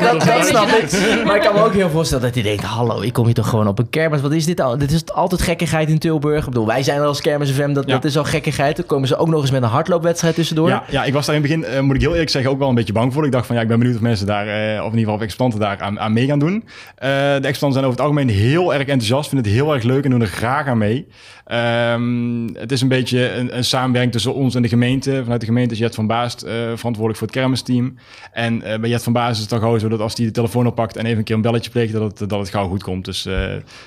dat, 0.00 0.24
dat, 0.26 0.46
snap 0.46 0.68
ik. 0.68 1.24
Maar 1.24 1.36
ik 1.36 1.42
kan 1.42 1.54
me 1.54 1.64
ook 1.64 1.72
heel 1.72 1.90
voorstellen 1.90 2.24
dat 2.24 2.34
hij 2.34 2.42
denkt... 2.42 2.62
hallo, 2.64 3.00
ik 3.00 3.12
kom 3.12 3.24
hier 3.24 3.34
toch 3.34 3.48
gewoon 3.48 3.68
op 3.68 3.78
een 3.78 3.90
kermis. 3.90 4.20
Wat 4.20 4.32
is 4.32 4.44
dit 4.44 4.60
al? 4.60 4.78
Dit 4.78 4.90
is 4.90 5.12
altijd 5.12 5.42
gekkigheid 5.42 5.88
in 5.88 5.98
Tilburg. 5.98 6.16
Ik 6.26 6.44
bedoel, 6.44 6.66
wij 6.66 6.82
zijn 6.82 7.00
er 7.00 7.06
als 7.06 7.20
kermis 7.20 7.50
FM, 7.50 7.72
dat, 7.72 7.86
Ja. 7.86 7.92
dat 7.92 8.04
is 8.04 8.18
al 8.18 8.24
gekkigheid. 8.24 8.76
Dan 8.76 8.86
komen 8.86 9.08
ze 9.08 9.16
ook 9.16 9.28
nog 9.28 9.40
eens 9.40 9.50
met 9.50 9.62
een 9.62 9.68
hardloopwedstrijd 9.68 10.34
tussendoor. 10.34 10.68
Ja, 10.68 10.82
ja, 10.90 11.04
ik 11.04 11.12
was 11.12 11.26
daar 11.26 11.34
in 11.34 11.42
het 11.42 11.50
begin, 11.50 11.64
eh, 11.74 11.80
moet 11.80 11.94
ik 11.94 12.00
heel 12.00 12.12
eerlijk 12.12 12.30
zeggen, 12.30 12.50
ook 12.50 12.58
wel 12.58 12.68
een 12.68 12.74
beetje 12.74 12.92
bang 12.92 13.12
voor. 13.12 13.24
Ik 13.24 13.32
dacht 13.32 13.46
van, 13.46 13.56
ja, 13.56 13.62
ik 13.62 13.68
ben 13.68 13.78
benieuwd 13.78 13.96
of 13.96 14.02
mensen 14.02 14.26
daar, 14.26 14.46
eh, 14.46 14.52
of 14.54 14.78
in 14.78 14.84
ieder 14.84 14.98
geval 14.98 15.14
of 15.14 15.20
exploitanten 15.20 15.68
daar 15.68 15.80
aan, 15.86 16.00
aan 16.00 16.12
mee 16.12 16.26
gaan 16.26 16.38
doen. 16.38 16.64
Eh, 16.94 17.08
de 17.08 17.14
exploitanten 17.16 17.72
zijn 17.72 17.84
over 17.84 17.98
het 17.98 18.00
algemeen 18.00 18.28
heel 18.28 18.74
erg 18.74 18.80
enthousiast, 18.86 19.28
vinden 19.28 19.46
het 19.50 19.60
heel 19.60 19.74
erg 19.74 19.82
leuk 19.82 20.04
en 20.04 20.10
doen 20.10 20.20
er 20.20 20.26
graag 20.26 20.66
aan 20.66 20.78
mee. 20.78 21.06
Ehm, 21.48 22.48
het 22.54 22.72
is 22.72 22.80
een 22.80 22.88
beetje 22.88 23.32
een, 23.32 23.56
een 23.56 23.64
samenwerking 23.64 24.12
tussen 24.12 24.34
ons 24.34 24.54
en 24.54 24.62
de 24.62 24.68
gemeente. 24.68 25.20
Vanuit 25.22 25.40
de 25.40 25.46
gemeente 25.46 25.74
is 25.74 25.80
Jet 25.80 25.94
van 25.94 26.06
Baast 26.06 26.42
eh, 26.42 26.52
verantwoordelijk 26.52 27.18
voor 27.18 27.26
het 27.26 27.36
kermisteam. 27.36 27.94
En 28.32 28.62
eh, 28.62 28.80
bij 28.80 28.88
Jet 28.88 29.02
van 29.02 29.12
Baast 29.12 29.34
is 29.34 29.40
het 29.40 29.50
dan 29.50 29.58
gewoon 29.58 29.80
zo 29.80 29.88
dat 29.88 30.00
als 30.00 30.16
hij 30.16 30.26
de 30.26 30.32
telefoon 30.32 30.66
oppakt 30.66 30.96
en 30.96 31.06
even 31.06 31.18
een 31.18 31.24
keer 31.24 31.34
een 31.34 31.42
belletje 31.42 31.70
pleegt, 31.70 31.92
dat 31.92 32.18
het, 32.18 32.28
dat 32.30 32.38
het 32.38 32.48
gauw 32.48 32.68
goed 32.68 32.82
komt. 32.82 33.04
Dus 33.04 33.26
eh, 33.26 33.34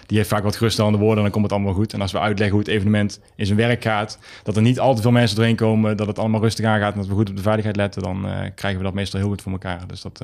die 0.05 0.17
heeft 0.17 0.29
vaak 0.29 0.43
wat 0.43 0.55
geruststellende 0.55 0.97
woorden 0.97 1.17
en 1.17 1.23
dan 1.23 1.31
komt 1.31 1.43
het 1.43 1.53
allemaal 1.53 1.73
goed. 1.73 1.93
En 1.93 2.01
als 2.01 2.11
we 2.11 2.19
uitleggen 2.19 2.57
hoe 2.57 2.65
het 2.65 2.75
evenement 2.75 3.19
in 3.35 3.45
zijn 3.45 3.57
werk 3.57 3.83
gaat, 3.83 4.19
dat 4.43 4.55
er 4.55 4.61
niet 4.61 4.79
al 4.79 4.95
te 4.95 5.01
veel 5.01 5.11
mensen 5.11 5.35
doorheen 5.35 5.55
komen, 5.55 5.97
dat 5.97 6.07
het 6.07 6.19
allemaal 6.19 6.41
rustig 6.41 6.65
aangaat 6.65 6.93
en 6.93 6.99
dat 6.99 7.07
we 7.07 7.13
goed 7.13 7.29
op 7.29 7.35
de 7.35 7.41
veiligheid 7.41 7.75
letten, 7.75 8.01
dan 8.01 8.25
krijgen 8.55 8.79
we 8.79 8.85
dat 8.85 8.93
meestal 8.93 9.19
heel 9.19 9.29
goed 9.29 9.41
voor 9.41 9.51
elkaar. 9.51 9.79
Dus 9.87 10.01
dat, 10.01 10.21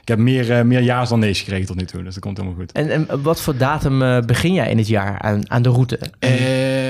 ik 0.00 0.08
heb 0.08 0.18
meer, 0.18 0.66
meer 0.66 0.82
ja's 0.82 1.08
dan 1.08 1.18
nee's 1.18 1.38
gekregen 1.38 1.66
tot 1.66 1.76
nu 1.76 1.84
toe, 1.84 2.02
dus 2.02 2.14
dat 2.14 2.22
komt 2.22 2.36
helemaal 2.36 2.58
goed. 2.58 2.72
En, 2.72 2.90
en 2.90 3.22
wat 3.22 3.40
voor 3.40 3.56
datum 3.56 4.26
begin 4.26 4.52
jij 4.52 4.70
in 4.70 4.78
het 4.78 4.88
jaar 4.88 5.18
aan, 5.18 5.50
aan 5.50 5.62
de 5.62 5.68
route? 5.68 5.98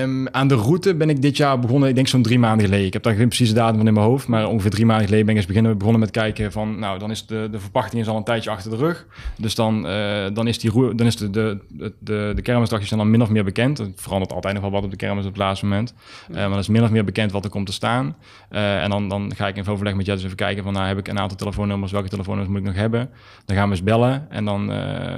Ehm, 0.00 0.26
aan 0.30 0.48
de 0.48 0.54
route 0.54 0.94
ben 0.94 1.10
ik 1.10 1.22
dit 1.22 1.36
jaar 1.36 1.58
begonnen, 1.58 1.88
ik 1.88 1.94
denk 1.94 2.08
zo'n 2.08 2.22
drie 2.22 2.38
maanden 2.38 2.64
geleden. 2.64 2.86
Ik 2.86 2.92
heb 2.92 3.02
daar 3.02 3.14
geen 3.14 3.28
precieze 3.28 3.54
datum 3.54 3.76
van 3.76 3.86
in 3.86 3.94
mijn 3.94 4.06
hoofd, 4.06 4.26
maar 4.26 4.48
ongeveer 4.48 4.70
drie 4.70 4.86
maanden 4.86 5.04
geleden 5.04 5.26
ben 5.26 5.34
ik 5.34 5.40
eens 5.40 5.50
beginnen, 5.50 5.78
begonnen 5.78 6.00
met 6.00 6.10
kijken 6.10 6.52
van, 6.52 6.78
nou, 6.78 6.98
dan 6.98 7.10
is 7.10 7.26
de, 7.26 7.48
de 7.50 7.60
verpachting 7.60 8.02
is 8.02 8.08
al 8.08 8.16
een 8.16 8.24
tijdje 8.24 8.50
achter 8.50 8.70
de 8.70 8.76
rug. 8.76 9.06
Dus 9.36 9.54
dan, 9.54 9.86
eh, 9.86 10.26
dan 10.32 10.46
is, 10.46 10.58
die 10.58 10.94
dan 10.94 11.06
is 11.06 11.16
de, 11.16 11.30
de, 11.30 11.58
de, 11.98 12.32
de, 12.34 12.42
kermisdagjes 12.42 12.88
zijn 12.88 13.00
dan 13.00 13.10
min 13.10 13.22
of 13.22 13.28
meer 13.28 13.44
bekend. 13.44 13.78
Het 13.78 13.92
verandert 13.94 14.32
altijd 14.32 14.54
nog 14.54 14.62
wel 14.62 14.72
wat 14.72 14.84
op 14.84 14.90
de 14.90 14.96
kermis 14.96 15.24
op 15.24 15.30
het 15.30 15.40
laatste 15.40 15.66
moment. 15.66 15.94
Eh, 16.28 16.34
maar 16.34 16.48
dan 16.48 16.58
is 16.58 16.68
min 16.68 16.82
of 16.82 16.90
meer 16.90 17.04
bekend 17.04 17.32
wat 17.32 17.44
er 17.44 17.50
komt 17.50 17.66
te 17.66 17.72
staan. 17.72 18.16
Eh, 18.48 18.82
en 18.82 18.90
dan, 18.90 19.08
dan 19.08 19.32
ga 19.36 19.48
ik 19.48 19.56
in 19.56 19.66
overleg 19.66 19.94
met 19.94 20.06
Jet 20.06 20.14
eens 20.14 20.24
even 20.24 20.36
kijken 20.36 20.62
van, 20.62 20.72
nou, 20.72 20.86
heb 20.86 20.98
ik 20.98 21.08
een 21.08 21.18
aantal 21.18 21.36
telefoonnummers, 21.36 21.92
welke 21.92 22.08
telefoonnummers 22.08 22.58
moet 22.58 22.66
ik 22.66 22.72
nog 22.74 22.82
hebben? 22.82 23.10
Dan 23.44 23.56
gaan 23.56 23.68
we 23.68 23.74
eens 23.74 23.82
bellen 23.82 24.30
en 24.30 24.44
dan 24.44 24.72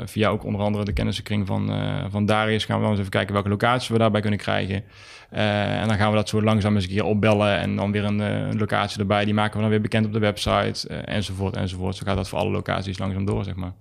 via 0.05 0.28
ook 0.28 0.44
onder 0.44 0.61
andere 0.61 0.85
de 0.85 0.93
kennissenkring 0.93 1.46
van, 1.46 1.70
van 2.11 2.26
Darius 2.26 2.64
gaan 2.64 2.76
we 2.76 2.82
dan 2.82 2.90
eens 2.90 3.00
even 3.00 3.11
kijken 3.11 3.32
welke 3.32 3.49
locaties 3.49 3.88
we 3.88 3.99
daarbij 3.99 4.20
kunnen 4.20 4.38
krijgen. 4.38 4.71
Eh, 5.32 5.80
en 5.80 5.88
dan 5.88 5.96
gaan 5.96 6.10
we 6.10 6.16
dat 6.16 6.28
zo 6.28 6.42
langzaam 6.42 6.74
eens 6.74 6.84
een 6.84 6.90
keer 6.90 7.04
opbellen 7.04 7.58
en 7.58 7.76
dan 7.76 7.92
weer 7.92 8.04
een, 8.04 8.20
eh, 8.20 8.28
een 8.28 8.58
locatie 8.58 9.00
erbij. 9.00 9.24
Die 9.24 9.34
maken 9.34 9.54
we 9.54 9.60
dan 9.60 9.70
weer 9.70 9.80
bekend 9.80 10.06
op 10.06 10.12
de 10.12 10.19
website 10.19 10.88
eh, 10.88 11.14
enzovoort 11.14 11.56
enzovoort. 11.56 11.96
Zo 11.96 12.02
gaat 12.06 12.16
dat 12.16 12.28
voor 12.28 12.38
alle 12.38 12.50
locaties 12.50 12.98
langzaam 12.98 13.24
door, 13.24 13.44
zeg 13.44 13.54
maar. 13.54 13.72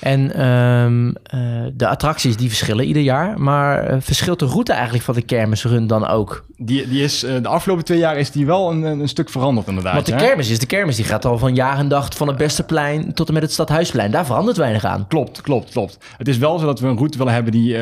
En 0.00 0.34
ehm, 0.34 1.10
eh, 1.22 1.70
de 1.74 1.88
attracties 1.88 2.36
die 2.36 2.48
verschillen 2.48 2.84
ieder 2.84 3.02
jaar. 3.02 3.40
Maar 3.40 4.02
verschilt 4.02 4.38
de 4.38 4.46
route 4.46 4.72
eigenlijk 4.72 5.04
van 5.04 5.14
de 5.14 5.22
kermisrun 5.22 5.86
dan 5.86 6.06
ook? 6.06 6.44
Die, 6.56 6.88
die 6.88 7.02
is, 7.02 7.20
de 7.20 7.48
afgelopen 7.48 7.84
twee 7.84 7.98
jaar 7.98 8.16
is 8.16 8.30
die 8.30 8.46
wel 8.46 8.70
een, 8.70 8.82
een 8.82 9.08
stuk 9.08 9.30
veranderd 9.30 9.66
inderdaad. 9.66 9.94
Want 9.94 10.06
de 10.06 10.12
hè? 10.12 10.18
kermis 10.18 10.50
is 10.50 10.58
de 10.58 10.66
kermis. 10.66 10.96
Die 10.96 11.04
gaat 11.04 11.24
al 11.24 11.38
van 11.38 11.54
jaar 11.54 11.78
en 11.78 11.88
dag 11.88 12.16
van 12.16 12.28
het 12.28 12.36
Besteplein 12.36 13.14
tot 13.14 13.28
en 13.28 13.34
met 13.34 13.42
het 13.42 13.52
Stadhuisplein. 13.52 14.10
Daar 14.10 14.26
verandert 14.26 14.56
weinig 14.56 14.84
aan. 14.84 15.06
Klopt, 15.08 15.40
klopt, 15.40 15.70
klopt. 15.70 15.98
Het 16.16 16.28
is 16.28 16.38
wel 16.38 16.58
zo 16.58 16.66
dat 16.66 16.80
we 16.80 16.86
een 16.86 16.96
route 16.96 17.18
willen 17.18 17.32
hebben 17.32 17.52
die 17.52 17.76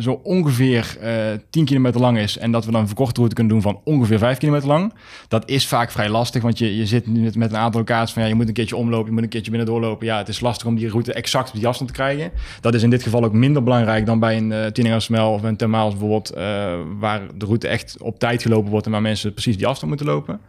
zo 0.00 0.20
ongeveer 0.22 0.96
eh 1.00 1.10
10 1.50 1.64
lang 2.00 2.18
is. 2.18 2.38
En 2.38 2.52
dat 2.52 2.64
we 2.64 2.70
dan 2.70 2.80
een 2.80 2.86
verkorte 2.86 3.14
route 3.14 3.34
kunnen 3.34 3.52
doen 3.52 3.62
van 3.62 3.80
ongeveer 3.84 4.18
5 4.18 4.38
kilometer 4.38 4.68
lang. 4.68 4.94
Dat 5.28 5.48
is 5.48 5.66
vaak 5.66 5.90
vrij 5.90 6.08
lastig, 6.08 6.42
want 6.42 6.58
je, 6.58 6.76
je 6.76 6.86
zit 6.86 7.06
met, 7.06 7.36
met 7.36 7.50
een 7.50 7.56
aantal 7.56 7.80
locaties 7.80 8.12
van 8.12 8.22
ja, 8.22 8.28
je 8.28 8.34
moet 8.34 8.48
een 8.48 8.52
keertje 8.52 8.76
omlopen, 8.76 9.06
je 9.06 9.12
moet 9.12 9.22
een 9.22 9.28
keertje 9.28 9.50
binnen 9.50 9.68
doorlopen. 9.68 10.06
Ja, 10.06 10.18
het 10.18 10.28
is 10.28 10.40
lastig 10.40 10.66
om 10.66 10.76
die 10.76 10.88
route 10.88 11.12
exact 11.12 11.48
op 11.48 11.54
die 11.54 11.66
afstand 11.66 11.90
te 11.90 11.96
krijgen. 11.96 12.30
Dat 12.60 12.74
is 12.74 12.82
in 12.82 12.90
dit 12.90 13.02
geval 13.02 13.24
ook 13.24 13.32
minder 13.32 13.62
belangrijk 13.62 14.06
dan 14.06 14.18
bij 14.18 14.36
een 14.36 14.50
uh, 14.50 14.66
Tinningersmel 14.66 15.32
of 15.32 15.42
een 15.42 15.56
Termaals 15.56 15.90
bijvoorbeeld, 15.92 16.30
eh, 16.30 16.74
waar 16.98 17.20
de 17.34 17.44
route 17.44 17.68
echt 17.68 17.96
op 18.00 18.18
tijd 18.18 18.42
gelopen 18.42 18.70
wordt 18.70 18.86
en 18.86 18.92
waar 18.92 19.02
mensen 19.02 19.32
precies 19.32 19.56
die 19.56 19.66
afstand 19.66 19.88
moeten 19.88 20.06
lopen. 20.06 20.40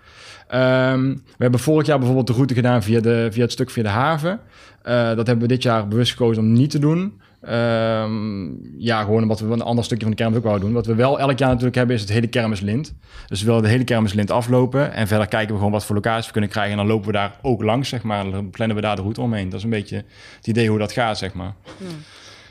Ehm, 0.48 1.08
we 1.10 1.38
hebben 1.38 1.60
vorig 1.60 1.88
jaar 1.88 1.98
bijvoorbeeld 1.98 2.28
de 2.28 2.34
route 2.34 2.54
gedaan 2.54 2.84
via, 2.84 3.00
de, 3.00 3.28
via 3.32 3.42
het 3.42 3.52
stuk 3.52 3.70
via 3.70 3.84
de 3.84 3.90
haven. 3.90 4.40
Uh, 4.88 4.94
dat 5.16 5.28
hebben 5.28 5.40
we 5.40 5.54
dit 5.54 5.64
jaar 5.64 5.88
bewust 5.88 6.12
gekozen 6.12 6.44
om 6.44 6.52
niet 6.52 6.70
te 6.70 6.80
doen. 6.80 7.22
Um, 7.50 8.60
ja, 8.78 9.02
gewoon 9.02 9.22
omdat 9.22 9.40
we 9.40 9.52
een 9.54 9.62
ander 9.62 9.84
stukje 9.84 10.04
van 10.04 10.12
de 10.12 10.18
kermis 10.18 10.38
ook 10.38 10.44
wouden 10.44 10.66
doen. 10.66 10.76
Wat 10.76 10.86
we 10.86 10.96
wel 10.96 11.20
elk 11.20 11.38
jaar 11.38 11.50
natuurlijk 11.50 11.76
hebben, 11.76 11.96
is 11.96 12.02
het 12.02 12.12
hele 12.12 12.28
kermislint. 12.28 12.94
Dus 13.28 13.40
we 13.40 13.46
willen 13.46 13.62
de 13.62 13.70
hele 13.70 13.84
kermislint 13.84 14.32
aflopen. 14.32 14.94
En 14.94 15.08
verder 15.08 15.28
kijken 15.28 15.50
we 15.50 15.58
gewoon 15.58 15.72
wat 15.72 15.86
voor 15.86 15.96
locaties 15.96 16.26
we 16.26 16.32
kunnen 16.32 16.50
krijgen. 16.50 16.72
En 16.72 16.78
dan 16.78 16.88
lopen 16.88 17.06
we 17.06 17.14
daar 17.14 17.40
ook 17.42 17.64
langs, 17.64 17.90
zeg 17.90 18.04
maar. 18.04 18.32
Dan 18.32 18.50
plannen 18.50 18.76
we 18.76 18.82
daar 18.82 18.96
de 18.96 19.02
route 19.02 19.22
omheen. 19.22 19.50
Dat 19.50 19.58
is 19.58 19.64
een 19.64 19.70
beetje 19.70 20.04
het 20.38 20.48
idee 20.48 20.70
hoe 20.70 20.80
dat 20.80 20.92
gaat, 20.92 21.18
zeg 21.18 21.34
maar. 21.34 21.54
Hmm. 21.78 21.88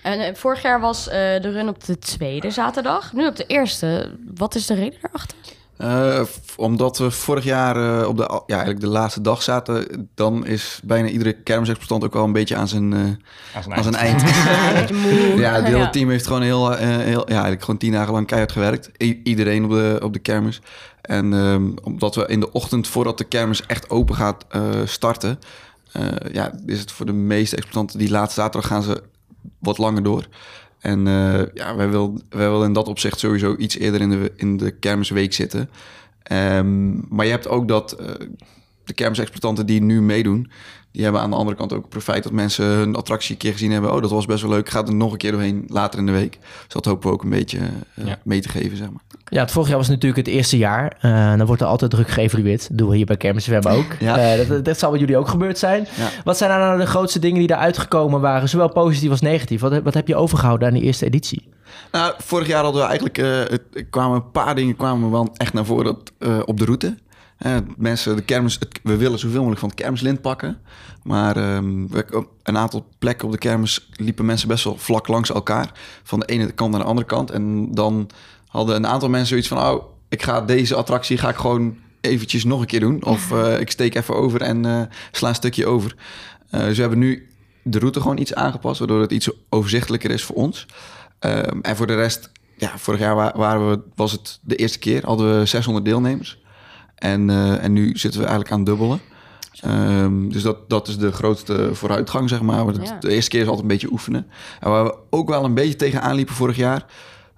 En 0.03 0.21
uh, 0.21 0.35
vorig 0.35 0.63
jaar 0.63 0.81
was 0.81 1.07
uh, 1.07 1.13
de 1.15 1.51
run 1.51 1.69
op 1.69 1.85
de 1.85 1.99
tweede 1.99 2.51
zaterdag. 2.51 3.13
Nu 3.13 3.27
op 3.27 3.37
de 3.37 3.47
eerste. 3.47 4.11
Wat 4.35 4.55
is 4.55 4.67
de 4.67 4.75
reden 4.75 4.99
daarachter? 5.03 5.37
Uh, 5.83 6.21
omdat 6.57 6.99
we 6.99 7.11
vorig 7.11 7.45
jaar 7.45 8.01
uh, 8.01 8.09
op 8.09 8.17
de, 8.17 8.23
ja, 8.23 8.43
eigenlijk 8.47 8.81
de 8.81 8.87
laatste 8.87 9.21
dag 9.21 9.43
zaten, 9.43 10.09
dan 10.15 10.47
is 10.47 10.81
bijna 10.85 11.09
iedere 11.09 11.33
kermisexploitant 11.33 12.05
ook 12.05 12.13
wel 12.13 12.25
een 12.25 12.33
beetje 12.33 12.57
aan 12.57 12.69
zijn, 12.69 12.93
uh, 12.93 12.99
aan 13.55 13.63
zijn, 13.63 13.75
aan 13.75 13.83
zijn 13.83 13.95
eind. 13.95 14.23
Ja, 15.37 15.41
ja, 15.41 15.53
het 15.55 15.65
hele 15.65 15.79
ja. 15.79 15.91
team 15.91 16.11
heeft 16.11 16.27
gewoon 16.27 16.43
heel, 16.43 16.73
heel, 16.77 17.21
ja, 17.21 17.25
eigenlijk 17.27 17.61
gewoon 17.61 17.81
tien 17.81 17.93
dagen 17.93 18.13
lang 18.13 18.27
keihard 18.27 18.53
gewerkt. 18.53 18.91
I 19.03 19.21
iedereen 19.25 19.65
op 19.65 19.71
de, 19.71 20.01
op 20.03 20.13
de 20.13 20.19
kermis. 20.19 20.61
En 21.01 21.33
um, 21.33 21.75
omdat 21.83 22.15
we 22.15 22.27
in 22.27 22.41
de 22.41 22.53
ochtend, 22.53 22.89
voordat 22.89 23.19
de 23.19 23.25
kermis 23.25 23.67
echt 23.67 23.91
open 23.91 24.15
gaat 24.15 24.47
starten, 24.85 25.39
ja, 26.33 26.53
is 26.67 26.81
het 26.81 26.93
voor 26.93 27.07
de 27.07 27.13
meeste 27.13 27.57
exploitanten 27.57 27.99
die 27.99 28.11
laatste 28.11 28.41
zaterdag 28.41 28.71
gaan 28.71 28.83
ze 28.83 29.03
wat 29.59 29.79
langer 29.79 30.03
door. 30.03 30.27
En 30.83 31.07
uh, 31.07 31.43
ja, 31.55 31.77
wij 31.77 31.89
willen 31.91 32.23
wij 32.29 32.49
wil 32.49 32.65
in 32.65 32.73
dat 32.73 32.89
opzicht 32.89 33.19
sowieso 33.19 33.57
iets 33.57 33.79
eerder 33.79 34.01
in 34.01 34.11
de, 34.11 34.33
in 34.37 34.57
de 34.57 34.71
kermisweek 34.71 35.33
zitten. 35.33 35.71
Um, 36.33 37.05
maar 37.09 37.25
je 37.25 37.31
hebt 37.31 37.49
ook 37.49 37.69
dat 37.69 37.97
uh, 38.01 38.07
de 38.85 38.93
kermisexploitanten 38.93 39.67
die 39.67 39.83
nu 39.83 40.03
meedoen, 40.03 40.51
die 40.93 41.03
hebben 41.03 41.21
aan 41.21 41.31
de 41.31 41.37
andere 41.37 41.57
kant 41.57 41.73
ook 41.73 41.89
profijt 41.89 42.23
dat 42.23 42.33
mensen 42.33 42.65
hun 42.65 42.97
attractie 42.97 43.33
een 43.33 43.39
keer 43.39 43.53
gezien 43.53 43.71
hebben. 43.71 43.93
Oh, 43.95 44.01
dat 44.01 44.11
was 44.11 44.27
best 44.27 44.43
wel 44.43 44.51
leuk. 44.51 44.69
Gaat 44.69 44.89
er 44.89 44.95
nog 44.95 45.13
een 45.13 45.19
keer 45.19 45.33
doorheen 45.33 45.65
later 45.67 45.99
in 45.99 46.07
de 46.07 46.13
week. 46.13 46.39
Dus 46.41 46.73
dat 46.75 46.85
hopen 46.85 47.09
we 47.09 47.15
ook 47.15 47.23
een 47.23 47.31
beetje 47.31 47.59
eh, 47.95 48.07
Ja. 48.07 48.19
mee 48.25 48.41
te 48.41 48.49
geven, 48.49 48.77
zeg 48.77 48.91
maar. 48.91 49.01
Ja, 49.25 49.41
het 49.41 49.51
vorig 49.51 49.69
jaar 49.69 49.77
was 49.79 49.89
natuurlijk 49.89 50.27
het 50.27 50.35
eerste 50.35 50.57
jaar. 50.59 50.97
Eh, 51.01 51.37
dan 51.37 51.47
wordt 51.47 51.63
er 51.63 51.69
altijd 51.69 51.91
druk 51.91 52.09
geëvalueerd. 52.09 52.69
Dat 52.69 52.79
doen 52.79 52.89
we 52.89 52.97
hier 52.97 53.07
bij 53.07 53.17
Kermis 53.17 53.45
FM 53.45 53.67
ook. 53.69 53.93
Ja. 54.01 54.17
Eh, 54.19 54.49
dat, 54.49 54.65
dat 54.65 54.79
zal 54.79 54.91
bij 54.91 55.01
jullie 55.01 55.17
ook 55.17 55.29
gebeurd 55.29 55.59
zijn. 55.59 55.87
Ja. 55.97 56.09
Wat 56.25 56.37
zijn 56.37 56.51
nou 56.61 56.79
de 56.79 56.87
grootste 56.87 57.19
dingen 57.19 57.39
die 57.39 57.51
eruit 57.51 57.79
gekomen 57.79 58.21
waren, 58.21 58.49
zowel 58.49 58.69
positief 58.73 59.11
als 59.11 59.21
negatief? 59.21 59.61
Wat, 59.61 59.73
heb- 59.73 59.85
wat 59.85 59.95
heb 59.95 60.09
je 60.09 60.17
overgehouden 60.17 60.69
aan 60.69 60.75
die 60.75 60.83
eerste 60.83 61.05
editie? 61.07 61.49
Nou, 61.93 62.15
vorig 62.19 62.47
jaar 62.47 62.63
hadden 62.63 62.81
we 62.83 62.87
eigenlijk 62.89 63.19
eh, 63.19 63.27
het, 63.39 63.63
er 63.73 63.85
kwamen 63.85 64.17
een 64.17 64.31
paar 64.31 64.55
dingen 64.55 64.77
kwamen 64.77 65.11
wel 65.11 65.29
echt 65.37 65.53
naar 65.53 65.65
voren 65.65 65.85
dat, 65.85 66.13
eh, 66.19 66.39
op 66.45 66.59
de 66.59 66.65
route. 66.65 66.95
Eh, 67.43 67.57
mensen, 67.77 68.17
de 68.17 68.23
kermis, 68.23 68.57
het- 68.59 68.81
we 68.83 68.97
willen 68.97 69.19
zoveel 69.19 69.37
mogelijk 69.39 69.61
van 69.61 69.69
het 69.69 69.79
kermislint 69.79 70.21
pakken. 70.21 70.59
Maar 71.03 71.37
ehm, 71.37 71.85
op 72.13 72.29
een 72.43 72.57
aantal 72.59 72.87
plekken 72.99 73.27
op 73.27 73.33
de 73.33 73.39
kermis 73.39 73.89
liepen 73.93 74.25
mensen 74.25 74.49
best 74.49 74.65
wel 74.65 74.77
vlak 74.79 75.09
langs 75.09 75.31
elkaar. 75.31 75.73
Van 76.03 76.21
de 76.21 76.27
ene 76.27 76.53
kant 76.53 76.71
naar 76.71 76.81
de 76.81 76.87
andere 76.87 77.07
kant. 77.07 77.31
En 77.31 77.75
dan 77.75 78.11
hadden 78.47 78.77
een 78.77 78.87
aantal 78.87 79.09
mensen 79.09 79.29
zoiets 79.29 79.49
van... 79.49 79.59
oh, 79.59 79.85
ik 80.09 80.23
ga 80.23 80.41
deze 80.41 80.75
attractie 80.75 81.19
ga 81.19 81.29
ik 81.29 81.37
gewoon 81.37 81.77
eventjes 82.01 82.45
nog 82.45 82.61
een 82.61 82.67
keer 82.67 82.81
doen. 82.81 83.05
Of 83.05 83.31
eh, 83.33 83.61
ik 83.61 83.71
steek 83.71 83.95
even 83.95 84.15
over 84.17 84.41
en 84.41 84.65
eh, 84.67 84.83
sla 85.13 85.29
een 85.29 85.35
stukje 85.35 85.67
over. 85.67 85.95
Dus 86.51 86.75
we 86.75 86.81
hebben 86.81 86.99
nu 86.99 87.29
de 87.63 87.79
route 87.79 88.01
gewoon 88.01 88.19
iets 88.19 88.35
aangepast... 88.35 88.79
waardoor 88.79 89.01
het 89.01 89.13
iets 89.13 89.31
overzichtelijker 89.49 90.11
is 90.11 90.23
voor 90.25 90.37
ons. 90.37 90.67
Ehm, 91.19 91.59
en 91.63 91.77
voor 91.77 91.87
de 91.87 91.95
rest, 91.95 92.31
ja, 92.57 92.73
vorig 92.79 93.01
jaar 93.01 93.15
wa- 93.15 93.33
waren 93.37 93.71
we, 93.71 93.81
was 93.95 94.13
het 94.13 94.39
de 94.43 94.57
eerste 94.57 94.79
keer, 94.79 95.05
hadden 95.07 95.39
we 95.39 95.47
600 95.47 95.85
deelnemers. 95.85 96.41
En, 97.03 97.31
eh, 97.31 97.65
en 97.65 97.73
nu 97.73 97.91
zitten 97.97 98.21
we 98.21 98.27
eigenlijk 98.27 98.55
aan 98.55 98.65
dubbelen. 98.65 99.01
Ehm, 99.61 100.29
dus 100.29 100.43
dat, 100.43 100.69
dat 100.69 100.89
is 100.89 100.99
de 100.99 101.13
grootste 101.13 101.71
vooruitgang, 101.73 102.29
zeg 102.29 102.41
maar. 102.43 102.65
Want 102.65 102.77
het- 102.77 102.89
Ja. 102.89 102.99
De 102.99 103.11
eerste 103.11 103.31
keer 103.31 103.41
is 103.41 103.47
altijd 103.47 103.63
een 103.65 103.73
beetje 103.73 103.91
oefenen. 103.93 104.27
En 104.61 104.71
waar 104.71 104.85
we 104.85 104.95
ook 105.11 105.29
wel 105.29 105.45
een 105.45 105.55
beetje 105.55 105.77
tegenaan 105.77 106.15
liepen 106.15 106.35
vorig 106.35 106.57
jaar... 106.57 106.85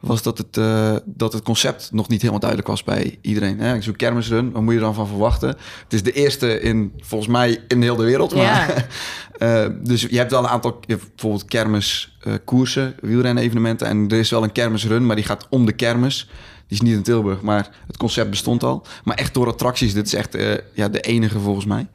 was 0.00 0.23
dat 0.23 0.38
het, 0.38 0.56
eh, 0.56 0.94
dat 1.04 1.33
het 1.33 1.42
concept 1.42 1.88
nog 1.92 2.09
niet 2.09 2.18
helemaal 2.21 2.40
duidelijk 2.40 2.71
was 2.71 2.83
bij 2.85 3.18
iedereen. 3.21 3.59
Hè? 3.61 3.80
Zo'n 3.83 3.97
kermisrun, 3.97 4.52
wat 4.52 4.62
moet 4.62 4.75
je 4.75 4.80
dan 4.80 4.94
van 4.94 5.06
verwachten? 5.06 5.49
Het 5.49 5.92
is 5.92 6.02
de 6.02 6.12
eerste 6.12 6.61
in, 6.61 6.92
volgens 7.00 7.30
mij, 7.30 7.59
in 7.68 7.83
heel 7.83 7.97
de 7.97 8.04
wereld. 8.04 8.35
Maar, 8.35 8.87
eh, 9.38 9.66
dus 9.83 10.02
je 10.02 10.16
hebt 10.16 10.30
wel 10.30 10.42
een 10.42 10.49
aantal, 10.49 10.80
bijvoorbeeld 10.87 11.44
kermiskoersen, 11.44 12.94
wielrennen-evenementen. 13.00 13.87
En 13.87 14.09
er 14.09 14.18
is 14.18 14.30
wel 14.30 14.42
een 14.42 14.52
kermisrun, 14.52 15.06
maar 15.06 15.16
die 15.16 15.25
gaat 15.25 15.47
om 15.50 15.66
de 15.66 15.73
kermis. 15.73 16.28
Die 16.68 16.78
is 16.78 16.80
niet 16.80 16.94
in 16.94 17.02
Tilburg, 17.02 17.40
maar 17.40 17.68
het 17.87 17.97
concept 17.97 18.30
bestond 18.30 18.62
al. 18.62 18.87
Maar 19.04 19.16
echt 19.16 19.35
door 19.35 19.47
attracties, 19.47 19.94
dit 19.94 20.06
is 20.06 20.14
echt 20.14 20.35
eh, 20.35 20.54
ja, 20.73 20.88
de 20.88 21.00
enige 21.00 21.38
volgens 21.38 21.64
mij. 21.66 21.87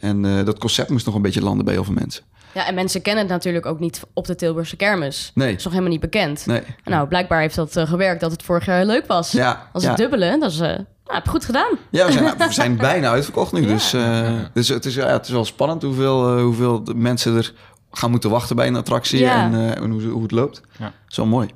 En 0.00 0.24
eh, 0.24 0.44
dat 0.44 0.58
concept 0.58 0.90
moest 0.90 1.06
nog 1.06 1.14
een 1.14 1.22
beetje 1.22 1.42
landen 1.42 1.64
bij 1.64 1.74
heel 1.74 1.84
veel 1.84 1.94
mensen. 1.94 2.24
Ja, 2.54 2.66
en 2.66 2.74
mensen 2.74 3.02
kennen 3.02 3.22
het 3.24 3.32
natuurlijk 3.32 3.66
ook 3.66 3.80
niet 3.80 4.00
op 4.12 4.26
de 4.26 4.34
Tilburgse 4.34 4.76
kermis. 4.76 5.30
Nee. 5.34 5.48
Dat 5.48 5.58
is 5.58 5.64
nog 5.64 5.72
helemaal 5.72 5.92
niet 5.94 6.02
bekend. 6.02 6.46
Nee. 6.46 6.62
Nou, 6.84 7.08
blijkbaar 7.08 7.40
heeft 7.40 7.54
dat 7.54 7.76
eh, 7.76 7.86
gewerkt 7.88 8.20
dat 8.20 8.30
het 8.30 8.42
vorig 8.42 8.66
jaar 8.66 8.84
leuk 8.84 9.06
was. 9.06 9.32
Ja, 9.32 9.68
Als 9.72 9.82
ja. 9.82 9.88
het 9.88 9.98
dubbele, 9.98 10.38
dat 10.38 10.50
is... 10.50 10.60
eh 10.60 10.68
nou, 11.04 11.16
heb 11.16 11.24
je 11.24 11.30
goed 11.30 11.44
gedaan. 11.44 11.78
Ja, 11.90 12.06
we 12.06 12.12
zijn, 12.12 12.24
we 12.38 12.52
zijn 12.52 12.76
bijna 12.76 13.08
uitverkocht 13.10 13.52
nu. 13.52 13.66
Dus, 13.66 13.92
eh, 13.92 14.32
dus 14.52 14.68
het, 14.68 14.84
is, 14.84 14.94
ja, 14.94 15.06
het 15.06 15.26
is 15.26 15.32
wel 15.32 15.44
spannend 15.44 15.82
hoeveel, 15.82 16.36
eh, 16.36 16.42
hoeveel 16.42 16.82
mensen 16.94 17.36
er 17.36 17.52
gaan 17.90 18.10
moeten 18.10 18.30
wachten 18.30 18.56
bij 18.56 18.66
een 18.66 18.76
attractie 18.76 19.18
Ja. 19.18 19.44
en, 19.44 19.54
eh, 19.54 19.82
en 19.82 19.90
hoe, 19.90 20.02
hoe 20.02 20.22
het 20.22 20.30
loopt. 20.30 20.60
Ja. 20.78 20.92
Zo 21.06 21.26
mooi. 21.26 21.48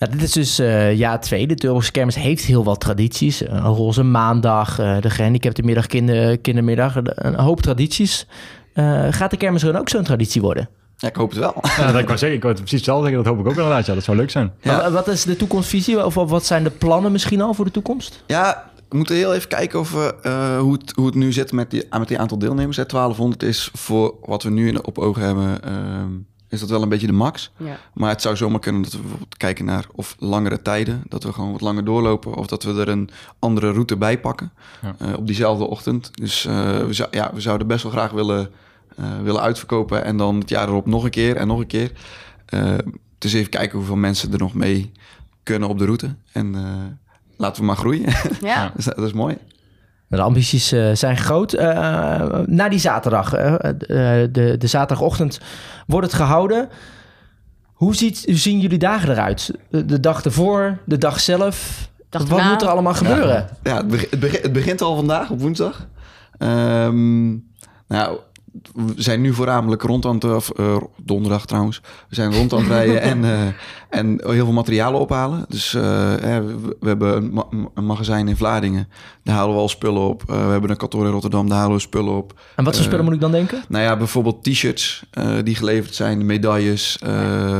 Nou, 0.00 0.12
dit 0.12 0.22
is 0.22 0.32
dus 0.32 0.58
eh 0.58 0.96
jaar 0.96 1.20
twee. 1.20 1.46
De 1.46 1.54
Tilburgse 1.54 1.90
kermis 1.92 2.14
heeft 2.14 2.44
heel 2.44 2.64
wat 2.64 2.80
tradities. 2.80 3.40
Een 3.40 3.60
roze 3.62 4.02
maandag, 4.02 4.78
eh, 4.78 5.00
de 5.00 5.10
gehandicapte 5.10 5.62
middag, 5.62 5.86
kinder, 5.86 6.38
kindermiddag. 6.38 6.94
Een 7.04 7.34
hoop 7.34 7.60
tradities. 7.62 8.26
Eh, 8.72 9.06
gaat 9.10 9.30
de 9.30 9.36
kermisrun 9.36 9.76
ook 9.78 9.88
zo'n 9.88 10.02
traditie 10.04 10.40
worden? 10.40 10.68
Ja, 10.96 11.08
ik 11.08 11.16
hoop 11.16 11.30
het 11.30 11.38
wel. 11.38 11.54
Ja, 11.76 11.86
dat 11.92 12.00
ik 12.00 12.06
wou 12.06 12.18
zeggen, 12.18 12.32
ik 12.36 12.42
wou 12.42 12.54
het 12.54 12.62
precies 12.62 12.78
hetzelfde 12.86 13.06
zeggen. 13.06 13.24
Dat 13.24 13.32
hoop 13.34 13.44
ik 13.44 13.50
ook 13.50 13.56
inderdaad. 13.58 13.86
Ja, 13.86 13.94
dat 13.94 14.04
zou 14.04 14.16
leuk 14.16 14.30
zijn. 14.30 14.52
Ja. 14.60 14.82
Wat- 14.82 14.92
Wat 14.92 15.08
is 15.08 15.24
de 15.24 15.36
toekomstvisie? 15.36 16.04
Of 16.04 16.14
wat 16.14 16.46
zijn 16.46 16.62
de 16.64 16.70
plannen 16.70 17.12
misschien 17.12 17.40
al 17.40 17.54
voor 17.54 17.64
de 17.64 17.70
toekomst? 17.70 18.22
Ja, 18.26 18.70
we 18.88 18.96
moeten 18.96 19.16
heel 19.16 19.34
even 19.34 19.48
kijken 19.48 19.78
of 19.80 19.92
we, 19.92 20.14
eh, 20.22 20.58
hoe, 20.58 20.72
het, 20.72 20.92
hoe 20.96 21.06
het 21.06 21.14
nu 21.14 21.32
zit 21.32 21.52
met 21.52 21.70
die, 21.70 21.84
met 21.98 22.08
die 22.08 22.18
aantal 22.18 22.38
deelnemers. 22.38 22.76
Hè. 22.76 22.86
1200 22.86 23.42
is 23.42 23.70
voor 23.72 24.14
wat 24.24 24.42
we 24.42 24.50
nu 24.50 24.68
in, 24.68 24.84
op 24.86 24.98
ogen 24.98 25.22
hebben, 25.22 25.62
ehm, 25.64 26.08
is 26.50 26.60
dat 26.60 26.70
wel 26.70 26.82
een 26.82 26.88
beetje 26.88 27.06
de 27.06 27.12
max. 27.12 27.50
Ja. 27.56 27.78
Maar 27.94 28.10
het 28.10 28.22
zou 28.22 28.36
zomaar 28.36 28.60
kunnen 28.60 28.82
dat 28.82 28.92
we 28.92 28.98
bijvoorbeeld 28.98 29.36
kijken 29.36 29.64
naar 29.64 29.86
of 29.94 30.16
langere 30.18 30.62
tijden. 30.62 31.02
Dat 31.08 31.22
we 31.22 31.32
gewoon 31.32 31.52
wat 31.52 31.60
langer 31.60 31.84
doorlopen. 31.84 32.34
Of 32.34 32.46
dat 32.46 32.62
we 32.62 32.80
er 32.80 32.88
een 32.88 33.10
andere 33.38 33.72
route 33.72 33.96
bij 33.96 34.20
pakken. 34.20 34.52
Ja. 34.82 34.94
eh, 34.98 35.16
op 35.16 35.26
diezelfde 35.26 35.64
ochtend. 35.64 36.10
Dus 36.16 36.46
eh, 36.46 36.78
we, 36.78 36.92
zou, 36.92 37.08
ja, 37.10 37.30
we 37.34 37.40
zouden 37.40 37.66
best 37.66 37.82
wel 37.82 37.92
graag 37.92 38.10
willen, 38.10 38.50
eh, 38.96 39.04
willen 39.22 39.40
uitverkopen. 39.40 40.04
En 40.04 40.16
dan 40.16 40.38
het 40.38 40.48
jaar 40.48 40.68
erop 40.68 40.86
nog 40.86 41.04
een 41.04 41.10
keer 41.10 41.36
en 41.36 41.46
nog 41.46 41.58
een 41.60 41.66
keer. 41.66 41.92
Eh, 42.46 42.74
dus 43.18 43.32
even 43.32 43.50
kijken 43.50 43.78
hoeveel 43.78 43.96
mensen 43.96 44.32
er 44.32 44.38
nog 44.38 44.54
mee 44.54 44.92
kunnen 45.42 45.68
op 45.68 45.78
de 45.78 45.84
route. 45.84 46.14
En 46.32 46.54
eh, 46.54 46.62
laten 47.36 47.60
we 47.60 47.66
maar 47.66 47.76
groeien. 47.76 48.12
Ja. 48.40 48.72
Dus 48.76 48.84
dat 48.84 48.98
is 48.98 49.12
mooi. 49.12 49.36
De 50.16 50.20
ambities 50.20 50.72
eh, 50.72 50.90
zijn 50.92 51.16
groot. 51.16 51.52
Eh, 51.52 52.38
na 52.46 52.68
die 52.68 52.78
zaterdag, 52.78 53.32
eh, 53.34 53.54
de, 54.30 54.54
de 54.58 54.66
zaterdagochtend, 54.66 55.40
wordt 55.86 56.06
het 56.06 56.16
gehouden. 56.16 56.68
Hoe, 57.72 57.94
ziet, 57.94 58.22
hoe 58.26 58.34
zien 58.36 58.60
jullie 58.60 58.78
dagen 58.78 59.10
eruit? 59.10 59.50
De, 59.70 59.84
de 59.84 60.00
dag 60.00 60.22
ervoor, 60.24 60.78
de 60.84 60.98
dag 60.98 61.20
zelf. 61.20 61.88
Dag 62.08 62.26
Wat 62.28 62.42
moet 62.42 62.62
er 62.62 62.68
allemaal 62.68 62.94
gebeuren? 62.94 63.48
Ja, 63.62 63.76
het, 63.76 63.88
beg- 63.88 64.10
het, 64.10 64.20
beg- 64.20 64.42
het 64.42 64.52
begint 64.52 64.80
al 64.82 64.96
vandaag 64.96 65.30
op 65.30 65.40
woensdag. 65.40 65.86
Ehm, 66.38 67.28
nou, 67.88 68.18
we 68.74 68.92
zijn 68.96 69.20
nu 69.20 69.32
voornamelijk 69.34 69.82
rond 69.82 70.04
aan 70.06 70.14
het... 70.14 70.24
Of, 70.24 70.50
eh, 70.50 70.76
donderdag 71.02 71.46
trouwens. 71.46 71.80
We 72.08 72.14
zijn 72.14 72.34
rond 72.34 72.52
aan 72.52 72.58
het 72.58 72.68
rijden 72.68 73.00
en, 73.12 73.24
eh, 73.24 73.46
en 73.90 74.08
heel 74.08 74.44
veel 74.44 74.52
materialen 74.52 75.00
ophalen. 75.00 75.44
Dus 75.48 75.74
eh, 75.74 75.82
we, 75.82 76.76
we 76.80 76.88
hebben 76.88 77.16
een, 77.16 77.32
ma- 77.32 77.46
een 77.74 77.86
magazijn 77.86 78.28
in 78.28 78.36
Vlaardingen. 78.36 78.88
Daar 79.24 79.34
halen 79.36 79.54
we 79.54 79.60
al 79.60 79.68
spullen 79.68 80.02
op. 80.02 80.22
Eh, 80.26 80.44
we 80.44 80.50
hebben 80.50 80.70
een 80.70 80.76
kantoor 80.76 81.04
in 81.06 81.12
Rotterdam. 81.12 81.48
Daar 81.48 81.58
halen 81.58 81.74
we 81.74 81.80
spullen 81.82 82.16
op. 82.16 82.40
En 82.56 82.64
wat 82.64 82.72
voor 82.74 82.82
Eh, 82.82 82.88
spullen 82.88 83.04
moet 83.04 83.14
ik 83.14 83.20
dan 83.20 83.30
denken? 83.32 83.62
Nou 83.68 83.84
ja, 83.84 83.96
bijvoorbeeld 83.96 84.44
t-shirts 84.44 85.04
eh, 85.10 85.36
die 85.44 85.54
geleverd 85.54 85.94
zijn, 85.94 86.26
medailles, 86.26 86.98
eh, 86.98 87.58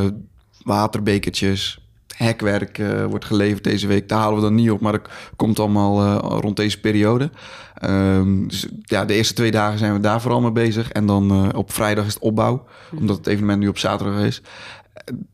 waterbekertjes, 0.63 1.80
hekwerk 2.21 2.77
eh, 2.77 3.05
wordt 3.05 3.25
geleverd 3.25 3.63
deze 3.63 3.87
week. 3.87 4.09
Daar 4.09 4.19
halen 4.19 4.35
we 4.35 4.41
dan 4.41 4.55
niet 4.55 4.71
op, 4.71 4.81
maar 4.81 4.91
dat 4.91 5.09
komt 5.35 5.59
allemaal 5.59 6.01
eh, 6.01 6.39
rond 6.39 6.55
deze 6.55 6.79
periode. 6.79 7.29
Ehm, 7.75 8.47
dus 8.47 8.67
ja, 8.83 9.05
de 9.05 9.13
eerste 9.13 9.33
twee 9.33 9.51
dagen 9.51 9.79
zijn 9.79 9.93
we 9.93 9.99
daar 9.99 10.21
vooral 10.21 10.41
mee 10.41 10.51
bezig. 10.51 10.91
En 10.91 11.05
dan 11.05 11.31
eh, 11.31 11.57
op 11.57 11.71
vrijdag 11.71 12.05
is 12.05 12.13
het 12.13 12.23
opbouw, 12.23 12.65
omdat 12.95 13.17
het 13.17 13.27
evenement 13.27 13.59
nu 13.59 13.67
op 13.67 13.77
zaterdag 13.77 14.21
is. 14.21 14.41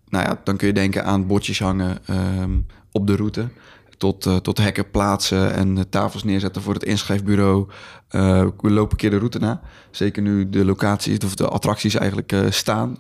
Nou 0.10 0.26
ja, 0.26 0.42
dan 0.44 0.58
kun 0.58 0.68
je 0.68 0.74
denken 0.74 1.06
aan 1.06 1.28
bordjes 1.28 1.60
hangen 1.60 1.98
ehm, 2.06 2.52
op 2.92 3.08
de 3.08 3.16
route. 3.16 3.48
Tot, 3.98 4.44
tot 4.44 4.58
hekken 4.58 4.92
plaatsen 4.92 5.54
en 5.54 5.90
tafels 5.90 6.24
neerzetten 6.24 6.62
voor 6.62 6.74
het 6.74 6.84
inschrijfbureau. 6.84 7.68
We 8.10 8.52
lopen 8.62 8.92
een 8.92 8.98
keer 8.98 9.10
de 9.10 9.18
route 9.18 9.40
na. 9.40 9.62
Zeker 9.92 10.22
nu 10.22 10.50
de 10.50 10.66
locaties 10.66 11.18
of 11.26 11.36
de 11.36 11.48
attracties 11.48 11.96
eigenlijk 11.96 12.36
staan. 12.50 12.98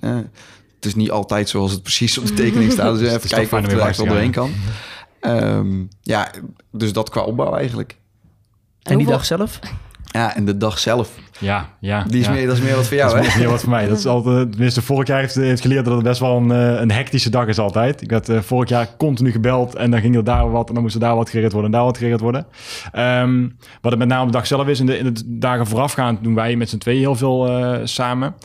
Het 0.77 0.85
is 0.85 0.95
niet 0.95 1.11
altijd 1.11 1.49
zoals 1.49 1.71
het 1.71 1.81
precies 1.81 2.17
op 2.17 2.25
de 2.27 2.33
tekening 2.33 2.71
staat. 2.71 2.99
Dus 2.99 3.07
even 3.13 3.29
kijken 3.29 3.57
of 3.57 3.63
het 3.63 3.71
er 3.73 3.79
echt 3.79 3.97
wel 3.97 4.05
doorheen 4.05 4.31
kan. 4.31 4.51
Ehm, 5.19 5.83
ja, 6.01 6.31
dus 6.71 6.93
dat 6.93 7.09
qua 7.09 7.21
opbouw 7.21 7.53
eigenlijk. 7.55 7.91
En 7.91 7.97
die 8.83 8.93
hoeveel- 8.95 9.13
dag 9.13 9.25
zelf? 9.25 9.59
Ja, 10.11 10.35
en 10.35 10.45
de 10.45 10.57
dag 10.57 10.79
zelf. 10.79 11.09
Ja, 11.39 11.69
ja. 11.79 12.03
Die 12.03 12.19
is 12.19 12.25
ja. 12.25 12.31
meer, 12.31 12.47
dat 12.47 12.57
is 12.57 12.63
meer 12.63 12.75
wat 12.75 12.87
voor 12.87 12.97
jou, 12.97 13.15
dat 13.15 13.25
is 13.25 13.33
hè? 13.33 13.39
meer 13.39 13.49
wat 13.49 13.61
voor 13.61 13.69
mij. 13.69 13.87
Dat 13.87 13.97
is 13.97 14.05
altijd, 14.15 14.51
tenminste, 14.51 14.81
vorig 14.81 15.07
jaar 15.07 15.19
heeft, 15.19 15.35
heeft 15.35 15.61
geleerd 15.61 15.85
dat 15.85 15.93
het 15.93 16.03
best 16.03 16.19
wel 16.19 16.37
een, 16.37 16.51
eh, 16.51 16.81
een 16.81 16.91
hectische 16.91 17.29
dag 17.29 17.47
is 17.47 17.59
altijd. 17.59 18.01
Ik 18.01 18.11
had 18.11 18.29
eh, 18.29 18.39
vorig 18.39 18.69
jaar 18.69 18.87
continu 18.97 19.31
gebeld 19.31 19.75
en 19.75 19.91
dan 19.91 19.99
ging 20.01 20.15
er 20.15 20.23
daar 20.23 20.51
wat 20.51 20.67
en 20.67 20.73
dan 20.73 20.83
moest 20.83 20.95
er 20.95 21.01
daar 21.01 21.15
wat 21.15 21.29
geregeld 21.29 21.53
worden 21.53 21.71
en 21.71 21.77
daar 21.77 21.85
wat 21.85 21.97
geregeld 21.97 22.21
worden. 22.21 22.45
Ehm, 22.91 23.47
wat 23.81 23.91
het 23.91 23.99
met 23.99 24.07
name 24.07 24.21
op 24.21 24.27
de 24.27 24.37
dag 24.37 24.47
zelf 24.47 24.67
is, 24.67 24.79
in 24.79 24.85
de, 24.85 24.97
in 24.97 25.13
de 25.13 25.37
dagen 25.39 25.67
voorafgaand 25.67 26.23
doen 26.23 26.35
wij 26.35 26.55
met 26.55 26.69
z'n 26.69 26.77
tweeën 26.77 26.99
heel 26.99 27.15
veel 27.15 27.47
eh, 27.47 27.79
samen. 27.83 28.35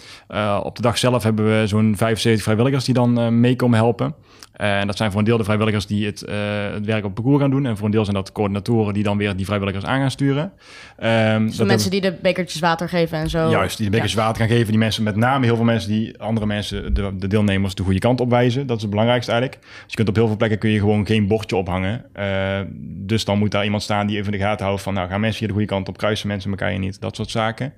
Op 0.63 0.77
de 0.77 0.83
dag 0.83 0.99
zelf 0.99 1.23
hebben 1.23 1.45
we 1.45 1.67
zo'n 1.67 1.95
75 1.97 2.43
vrijwilligers 2.43 2.85
die 2.85 2.95
dan 2.95 3.41
mee 3.41 3.57
komen 3.57 3.79
helpen. 3.79 4.15
En 4.63 4.87
dat 4.87 4.97
zijn 4.97 5.11
voor 5.11 5.21
een 5.21 5.27
deel 5.27 5.37
de 5.37 5.45
vrijwilligers 5.45 5.87
die 5.87 6.07
het, 6.07 6.23
eh, 6.23 6.37
het 6.73 6.85
werk 6.85 7.05
op 7.05 7.15
parcours 7.15 7.41
gaan 7.41 7.51
doen. 7.51 7.67
En 7.67 7.77
voor 7.77 7.87
een 7.87 7.93
deel 7.93 8.05
zijn 8.05 8.17
dat 8.17 8.33
coördinatoren 8.33 8.95
die 8.95 9.03
dan 9.03 9.17
weer 9.17 9.37
die 9.37 9.47
vrijwilligers 9.47 9.85
aan 9.85 10.01
gaan 10.01 10.11
sturen. 10.11 10.53
Dus 10.97 11.07
dat 11.07 11.57
de 11.57 11.65
mensen 11.65 11.91
die 11.91 12.01
de 12.01 12.15
bekertjes 12.23 12.61
water 12.61 12.89
geven 12.89 13.19
en 13.19 13.31
zo. 13.31 13.51
Juist, 13.51 13.77
die 13.77 13.87
de 13.87 13.93
bekers 13.93 14.15
water 14.15 14.37
gaan 14.37 14.57
geven. 14.57 14.67
Die 14.67 14.79
mensen, 14.79 15.03
met 15.03 15.17
name 15.17 15.45
heel 15.45 15.57
veel 15.57 15.65
mensen 15.65 15.91
die 15.91 16.19
andere 16.19 16.47
mensen, 16.47 16.95
de, 16.95 17.17
de 17.17 17.27
deelnemers, 17.27 17.75
de 17.75 17.83
goede 17.83 17.99
kant 17.99 18.21
op 18.21 18.31
wijzen. 18.31 18.67
Dat 18.67 18.77
is 18.77 18.83
het 18.83 18.91
belangrijkste 18.91 19.33
eigenlijk. 19.33 19.63
Dus 19.63 19.85
je 19.87 19.97
kunt 19.97 20.09
op 20.09 20.15
heel 20.15 20.27
veel 20.27 20.37
plekken 20.37 20.59
kun 20.59 20.71
je 20.71 20.79
gewoon 20.79 21.07
geen 21.07 21.27
bordje 21.27 21.57
ophangen. 21.57 22.05
Eh, 22.13 22.61
dus 22.83 23.25
dan 23.25 23.39
moet 23.39 23.51
daar 23.51 23.65
iemand 23.65 23.83
staan 23.83 24.07
die 24.07 24.17
even 24.17 24.33
in 24.33 24.39
de 24.39 24.45
gaten 24.45 24.67
houdt 24.67 24.83
van, 24.83 24.95
nou 24.95 25.09
gaan 25.09 25.21
mensen 25.21 25.39
hier 25.39 25.49
de 25.49 25.55
goede 25.55 25.69
kant 25.69 25.89
op, 25.89 25.97
kruisen 25.97 26.29
mensen 26.29 26.51
elkaar 26.51 26.71
hier 26.71 26.79
niet, 26.79 27.01
dat 27.01 27.17
soort 27.17 27.31
zaken. 27.31 27.73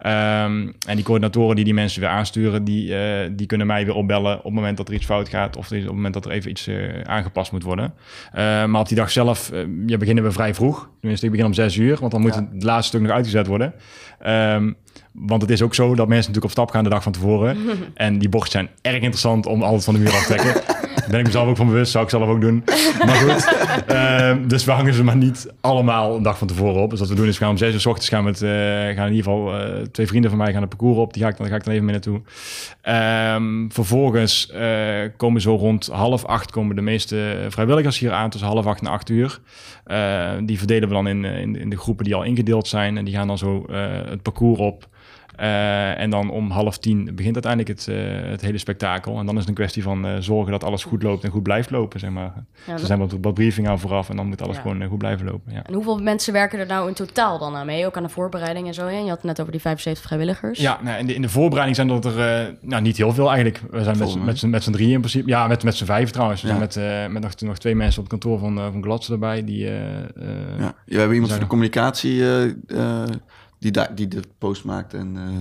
Ehm, 0.00 0.68
en 0.86 0.94
die 0.94 1.02
coördinatoren 1.04 1.56
die 1.56 1.64
die 1.64 1.74
mensen 1.74 2.00
weer 2.00 2.10
aansturen, 2.10 2.64
die, 2.64 2.96
eh, 2.96 3.28
die 3.32 3.46
kunnen 3.46 3.66
mij 3.66 3.84
weer 3.84 3.94
opbellen 3.94 4.38
op 4.38 4.44
het 4.44 4.52
moment 4.52 4.76
dat 4.76 4.88
er 4.88 4.94
iets 4.94 5.04
fout 5.04 5.28
gaat. 5.28 5.56
Of 5.56 5.64
op 5.66 5.76
het 5.76 5.86
moment 5.86 6.14
dat 6.14 6.24
er 6.24 6.30
even 6.30 6.50
iets 6.50 6.66
eh, 6.66 7.00
aangepast 7.04 7.52
moet 7.52 7.62
worden. 7.62 7.94
Eh, 8.32 8.64
maar 8.64 8.80
op 8.80 8.88
die 8.88 8.96
dag 8.96 9.10
zelf 9.10 9.50
ja, 9.86 9.96
beginnen 9.96 10.24
we 10.24 10.32
vrij 10.32 10.54
vroeg. 10.54 10.88
Tenminste, 11.00 11.26
ik 11.26 11.32
begin 11.32 11.46
om 11.46 11.54
zes 11.54 11.76
uur, 11.76 11.96
want 12.00 12.12
dan 12.12 12.20
moet 12.20 12.34
Ja. 12.34 12.48
het 12.52 12.62
laatste 12.62 12.88
stuk 12.88 13.00
nog 13.00 13.16
uitgezet 13.16 13.46
worden. 13.46 13.74
Ehm, 14.18 14.72
want 15.12 15.42
het 15.42 15.50
is 15.50 15.62
ook 15.62 15.74
zo 15.74 15.88
dat 15.88 16.08
mensen 16.08 16.16
natuurlijk 16.32 16.44
op 16.44 16.50
stap 16.50 16.70
gaan 16.70 16.84
de 16.84 16.90
dag 16.90 17.02
van 17.02 17.12
tevoren. 17.12 17.56
en 17.94 18.18
die 18.18 18.28
bochten 18.28 18.50
zijn 18.52 18.68
erg 18.82 18.94
interessant 19.02 19.46
om 19.46 19.62
altijd 19.62 19.84
van 19.84 19.94
de 19.94 20.00
muur 20.00 20.12
af 20.12 20.26
te 20.26 20.34
trekken. 20.34 20.62
Ben 21.10 21.20
ik 21.20 21.26
mezelf 21.26 21.48
ook 21.48 21.56
van 21.56 21.66
bewust, 21.66 21.92
zou 21.92 22.04
ik 22.04 22.10
zelf 22.10 22.28
ook 22.28 22.40
doen. 22.40 22.64
Maar 23.06 23.14
goed, 23.14 23.54
ehm, 23.86 24.48
dus 24.48 24.64
we 24.64 24.70
hangen 24.70 24.94
ze 24.94 25.04
maar 25.04 25.16
niet 25.16 25.48
allemaal 25.60 26.16
een 26.16 26.22
dag 26.22 26.38
van 26.38 26.46
tevoren 26.46 26.82
op. 26.82 26.90
Dus 26.90 26.98
wat 26.98 27.08
we 27.08 27.14
doen 27.14 27.26
is, 27.26 27.38
we 27.38 27.44
gaan 27.44 27.52
om 27.52 27.58
zes 27.58 27.74
uur 27.74 27.80
s 27.80 27.86
ochtends 27.86 28.08
gaan 28.08 28.24
met, 28.24 28.42
eh, 28.42 28.50
gaan 28.50 29.06
in 29.06 29.14
ieder 29.14 29.32
geval 29.32 29.58
eh, 29.58 29.82
twee 29.92 30.06
vrienden 30.06 30.30
van 30.30 30.38
mij 30.38 30.52
gaan 30.52 30.60
het 30.60 30.68
parcours 30.68 30.96
op. 30.98 31.12
Die 31.12 31.22
ga 31.22 31.28
ik, 31.28 31.36
dan 31.36 31.46
ga 31.46 31.54
ik 31.54 31.64
dan 31.64 31.72
even 31.72 31.84
mee 31.84 31.94
naartoe. 31.94 32.20
Ehm, 32.82 33.68
vervolgens 33.68 34.50
eh, 34.50 35.08
komen 35.16 35.40
zo 35.40 35.54
rond 35.54 35.86
half 35.86 36.24
acht 36.24 36.50
komen 36.50 36.76
de 36.76 36.82
meeste 36.82 37.46
vrijwilligers 37.48 37.98
hier 37.98 38.12
aan, 38.12 38.30
tussen 38.30 38.48
half 38.48 38.66
acht 38.66 38.80
en 38.80 38.86
acht 38.86 39.08
uur. 39.08 39.40
Die 40.44 40.58
verdelen 40.58 40.88
we 40.88 40.94
dan 40.94 41.08
in, 41.08 41.24
in, 41.24 41.56
in 41.56 41.70
de 41.70 41.78
groepen 41.78 42.04
die 42.04 42.14
al 42.14 42.22
ingedeeld 42.22 42.68
zijn. 42.68 42.96
En 42.96 43.04
die 43.04 43.14
gaan 43.14 43.26
dan 43.26 43.38
zo 43.38 43.64
het 44.08 44.22
parcours 44.22 44.58
op. 44.58 44.88
Eh, 45.36 45.98
en 46.00 46.10
dan 46.10 46.30
om 46.30 46.50
half 46.50 46.78
tien 46.78 47.10
begint 47.14 47.34
uiteindelijk 47.34 47.78
het, 47.78 47.88
eh, 47.88 48.30
het 48.30 48.40
hele 48.40 48.58
spektakel. 48.58 49.18
En 49.18 49.26
dan 49.26 49.34
is 49.34 49.40
het 49.40 49.48
een 49.48 49.54
kwestie 49.54 49.82
van 49.82 50.06
eh, 50.06 50.12
zorgen 50.18 50.52
dat 50.52 50.64
alles 50.64 50.84
goed 50.84 51.02
loopt 51.02 51.24
en 51.24 51.30
goed 51.30 51.42
blijft 51.42 51.70
lopen, 51.70 52.00
zeg 52.00 52.10
maar. 52.10 52.32
Ja, 52.66 52.72
er 52.72 52.78
zijn 52.78 52.98
wat, 52.98 53.14
wat 53.20 53.34
briefingen 53.34 53.70
aan 53.70 53.78
vooraf 53.78 54.08
en 54.10 54.16
dan 54.16 54.26
moet 54.26 54.42
alles 54.42 54.56
Ja. 54.56 54.62
gewoon 54.62 54.84
goed 54.84 54.98
blijven 54.98 55.26
lopen. 55.26 55.52
Ja. 55.52 55.62
En 55.66 55.74
hoeveel 55.74 55.98
mensen 55.98 56.32
werken 56.32 56.58
er 56.58 56.66
nou 56.66 56.88
in 56.88 56.94
totaal 56.94 57.38
dan 57.38 57.56
aan 57.56 57.66
mee? 57.66 57.86
Ook 57.86 57.96
aan 57.96 58.02
de 58.02 58.08
voorbereiding 58.08 58.66
en 58.66 58.74
zo. 58.74 58.86
hè? 58.86 58.96
Je 58.98 59.08
had 59.08 59.16
het 59.16 59.22
net 59.24 59.40
over 59.40 59.52
die 59.52 59.60
75 59.60 60.04
vrijwilligers. 60.06 60.58
Ja, 60.60 60.78
nou, 60.82 60.98
in, 60.98 61.06
de, 61.06 61.14
in 61.14 61.22
de 61.22 61.28
voorbereiding 61.28 61.76
zijn 61.76 61.88
dat 61.88 62.04
er 62.04 62.20
eh, 62.46 62.52
nou, 62.60 62.82
niet 62.82 62.96
heel 62.96 63.12
veel 63.12 63.26
eigenlijk. 63.32 63.60
We 63.70 63.82
zijn 63.82 63.98
met, 63.98 64.24
met, 64.24 64.38
z'n- 64.38 64.48
met 64.50 64.62
z'n 64.62 64.72
drieën 64.72 64.92
in 64.92 64.98
principe. 65.00 65.28
Ja, 65.28 65.46
met, 65.46 65.62
met 65.64 65.74
z'n 65.76 65.84
vijf 65.84 66.10
trouwens. 66.10 66.42
We 66.42 66.48
Ja. 66.48 66.54
zijn 66.54 66.66
met, 66.66 66.76
eh, 66.76 67.12
met 67.12 67.22
nog, 67.22 67.40
nog 67.40 67.58
twee 67.58 67.74
mensen 67.76 68.02
op 68.02 68.10
het 68.10 68.20
kantoor 68.20 68.38
van, 68.38 68.72
van 68.72 68.82
Gladse 68.82 69.12
erbij. 69.12 69.44
Die, 69.44 69.64
Ja. 69.64 69.70
we 70.86 70.96
hebben 70.96 71.12
iemand 71.14 71.30
voor 71.32 71.40
de 71.40 71.46
communicatie 71.46 72.22
eh, 72.22 72.44
eh, 72.68 73.08
die, 73.60 73.70
daar 73.70 73.94
die 73.94 74.08
de 74.08 74.22
post 74.38 74.64
maakt 74.64 74.94
en 74.94 75.16
eh, 75.16 75.38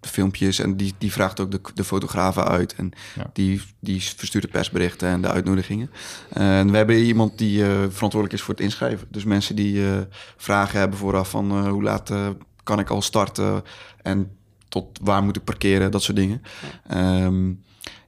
de 0.00 0.08
filmpjes. 0.08 0.58
En 0.58 0.76
die, 0.76 0.94
die 0.98 1.12
vraagt 1.12 1.40
ook 1.40 1.50
de, 1.50 1.60
de 1.74 1.84
fotografen 1.84 2.44
uit. 2.44 2.74
En 2.74 2.92
Ja. 3.14 3.30
die, 3.32 3.62
die 3.80 4.02
verstuurt 4.02 4.44
de 4.44 4.50
persberichten 4.50 5.08
en 5.08 5.20
de 5.22 5.28
uitnodigingen. 5.28 5.90
En 6.28 6.70
we 6.70 6.76
hebben 6.76 6.96
iemand 6.96 7.38
die 7.38 7.62
eh, 7.62 7.68
verantwoordelijk 7.70 8.32
is 8.32 8.42
voor 8.42 8.54
het 8.54 8.62
inschrijven. 8.62 9.06
Dus 9.10 9.24
mensen 9.24 9.56
die 9.56 9.86
eh, 9.86 9.98
vragen 10.36 10.78
hebben 10.78 10.98
vooraf 10.98 11.30
van 11.30 11.50
eh, 11.50 11.68
hoe 11.68 11.82
laat 11.82 12.10
eh, 12.10 12.28
kan 12.62 12.78
ik 12.78 12.90
al 12.90 13.02
starten 13.02 13.62
en 14.02 14.30
tot 14.68 14.98
waar 15.02 15.22
moet 15.22 15.36
ik 15.36 15.44
parkeren, 15.44 15.90
dat 15.90 16.02
soort 16.02 16.16
dingen. 16.16 16.42
Ehm, 16.88 17.52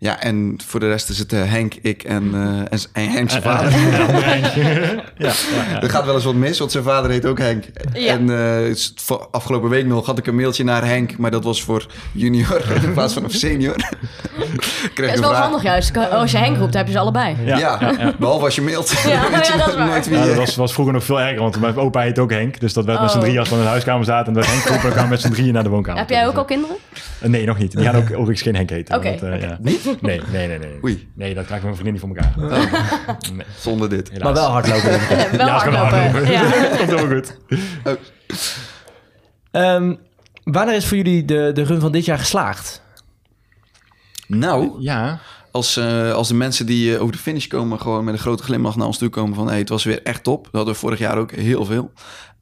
ja, 0.02 0.20
en 0.20 0.56
voor 0.66 0.80
de 0.80 0.88
rest 0.88 1.08
is 1.08 1.18
het 1.18 1.32
eh, 1.32 1.40
Henk, 1.44 1.74
ik 1.82 2.02
en, 2.02 2.30
eh 2.34 2.40
en, 2.58 2.78
en 2.92 3.10
Henk 3.10 3.30
zijn 3.30 3.42
vader. 3.42 3.70
ja, 3.80 4.96
ja, 5.16 5.32
ja. 5.70 5.82
Er 5.82 5.90
gaat 5.90 6.04
wel 6.04 6.14
eens 6.14 6.24
wat 6.24 6.34
mis, 6.34 6.58
want 6.58 6.72
zijn 6.72 6.84
vader 6.84 7.10
heet 7.10 7.26
ook 7.26 7.38
Henk. 7.38 7.64
Ja. 7.92 8.12
En 8.12 8.30
eh, 8.66 8.74
afgelopen 9.30 9.68
week 9.70 9.86
nog 9.86 10.06
had 10.06 10.18
ik 10.18 10.26
een 10.26 10.34
mailtje 10.36 10.64
naar 10.64 10.84
Henk, 10.86 11.18
maar 11.18 11.30
dat 11.30 11.44
was 11.44 11.62
voor 11.62 11.86
junior 12.12 12.62
in 12.84 12.92
plaats 12.92 13.12
van 13.14 13.22
voor 13.22 13.30
senior. 13.32 13.74
Kreeg 14.94 15.06
Dat 15.06 15.14
is 15.14 15.20
wel 15.20 15.28
vraag- 15.30 15.42
handig 15.42 15.62
juist. 15.62 15.96
Als 16.10 16.30
je 16.30 16.38
Henk 16.38 16.56
roept, 16.56 16.74
heb 16.74 16.86
je 16.86 16.92
ze 16.92 16.98
allebei. 16.98 17.36
Ja, 17.44 17.58
Ja, 17.58 17.78
ja, 17.80 17.94
ja. 17.98 18.12
behalve 18.18 18.44
als 18.44 18.54
je 18.54 18.62
mailt. 18.62 18.90
Ja, 19.06 19.22
Dan 19.22 19.30
weet 19.30 19.46
je 19.46 19.52
ja, 19.52 19.58
dat 19.58 19.68
is 19.68 19.74
waar. 19.74 19.86
nooit 19.86 20.06
wie 20.08 20.16
Ja, 20.16 20.22
je- 20.22 20.28
dat 20.28 20.36
was, 20.36 20.56
was 20.56 20.72
vroeger 20.72 20.94
nog 20.94 21.04
veel 21.04 21.20
erger, 21.20 21.38
want 21.40 21.60
mijn 21.60 21.76
opa 21.76 22.00
heet 22.00 22.18
ook 22.18 22.30
Henk. 22.30 22.60
Dus 22.60 22.72
dat 22.72 22.84
werd 22.84 23.00
met 23.00 23.10
z'n 23.10 23.16
Oh. 23.16 23.22
drieën 23.22 23.38
als 23.38 23.48
we 23.48 23.54
in 23.56 23.60
de 23.62 23.68
huiskamer 23.68 24.04
zaten. 24.04 24.26
En 24.26 24.34
werd 24.34 24.46
Henk 24.46 24.60
geroepen 24.60 24.82
en 24.82 24.88
we 24.88 24.92
kwamen 24.94 25.10
met 25.10 25.20
z'n 25.20 25.30
drieën 25.30 25.52
naar 25.52 25.62
de 25.62 25.68
woonkamer. 25.68 26.00
Heb 26.00 26.10
jij 26.10 26.26
ook 26.26 26.36
al 26.36 26.44
kinderen? 26.44 26.76
nee, 27.20 27.46
nog 27.46 27.58
niet. 27.58 27.72
Die 27.76 27.84
gaan 27.84 27.96
ook 27.96 28.10
overigens 28.10 28.42
geen 28.42 28.54
Henk 28.56 28.70
heten. 28.70 28.96
Oké. 28.96 29.16
Niet? 29.60 29.91
Nee, 30.00 30.20
nee, 30.32 30.46
nee. 30.48 30.58
nee. 30.58 30.78
Oei. 30.84 31.08
Nee, 31.14 31.34
dat 31.34 31.44
krijgt 31.44 31.64
mijn 31.64 31.76
vriendin 31.76 31.92
niet 32.02 32.02
voor 32.02 32.16
elkaar. 32.16 32.34
Nee, 33.32 33.46
Zonder 33.58 33.88
dit. 33.88 34.08
helaas. 34.08 34.24
Maar 34.24 34.34
wel 34.34 34.50
hardlopen. 34.50 34.92
ik. 34.94 35.28
Wel 35.30 35.46
Ja, 35.46 35.52
hardlopen. 35.52 35.78
hardlopen. 36.00 36.30
Ja. 36.32 36.42
Komt 36.76 36.90
helemaal 36.90 37.06
goed. 37.16 37.36
Ehm, 39.50 39.94
wanneer 40.44 40.74
is 40.74 40.86
voor 40.86 40.96
jullie 40.96 41.24
de, 41.24 41.50
de 41.54 41.62
run 41.62 41.80
van 41.80 41.92
dit 41.92 42.04
jaar 42.04 42.18
geslaagd? 42.18 42.82
Nou, 44.26 44.74
Ja, 44.78 45.18
als, 45.50 45.76
eh, 45.76 46.12
als 46.12 46.28
de 46.28 46.34
mensen 46.34 46.66
die 46.66 46.94
eh, 46.94 47.00
over 47.02 47.12
de 47.14 47.20
finish 47.20 47.46
komen... 47.46 47.80
gewoon 47.80 48.04
met 48.04 48.14
een 48.14 48.20
grote 48.20 48.42
glimlach 48.42 48.76
naar 48.76 48.86
ons 48.86 48.98
toe 48.98 49.08
komen 49.08 49.34
van... 49.34 49.48
Hey, 49.48 49.58
het 49.58 49.68
was 49.68 49.84
weer 49.84 50.02
echt 50.02 50.22
top. 50.24 50.44
Dat 50.44 50.52
hadden 50.52 50.72
we 50.74 50.80
vorig 50.80 50.98
jaar 50.98 51.18
ook 51.18 51.30
heel 51.32 51.64
veel. 51.64 51.92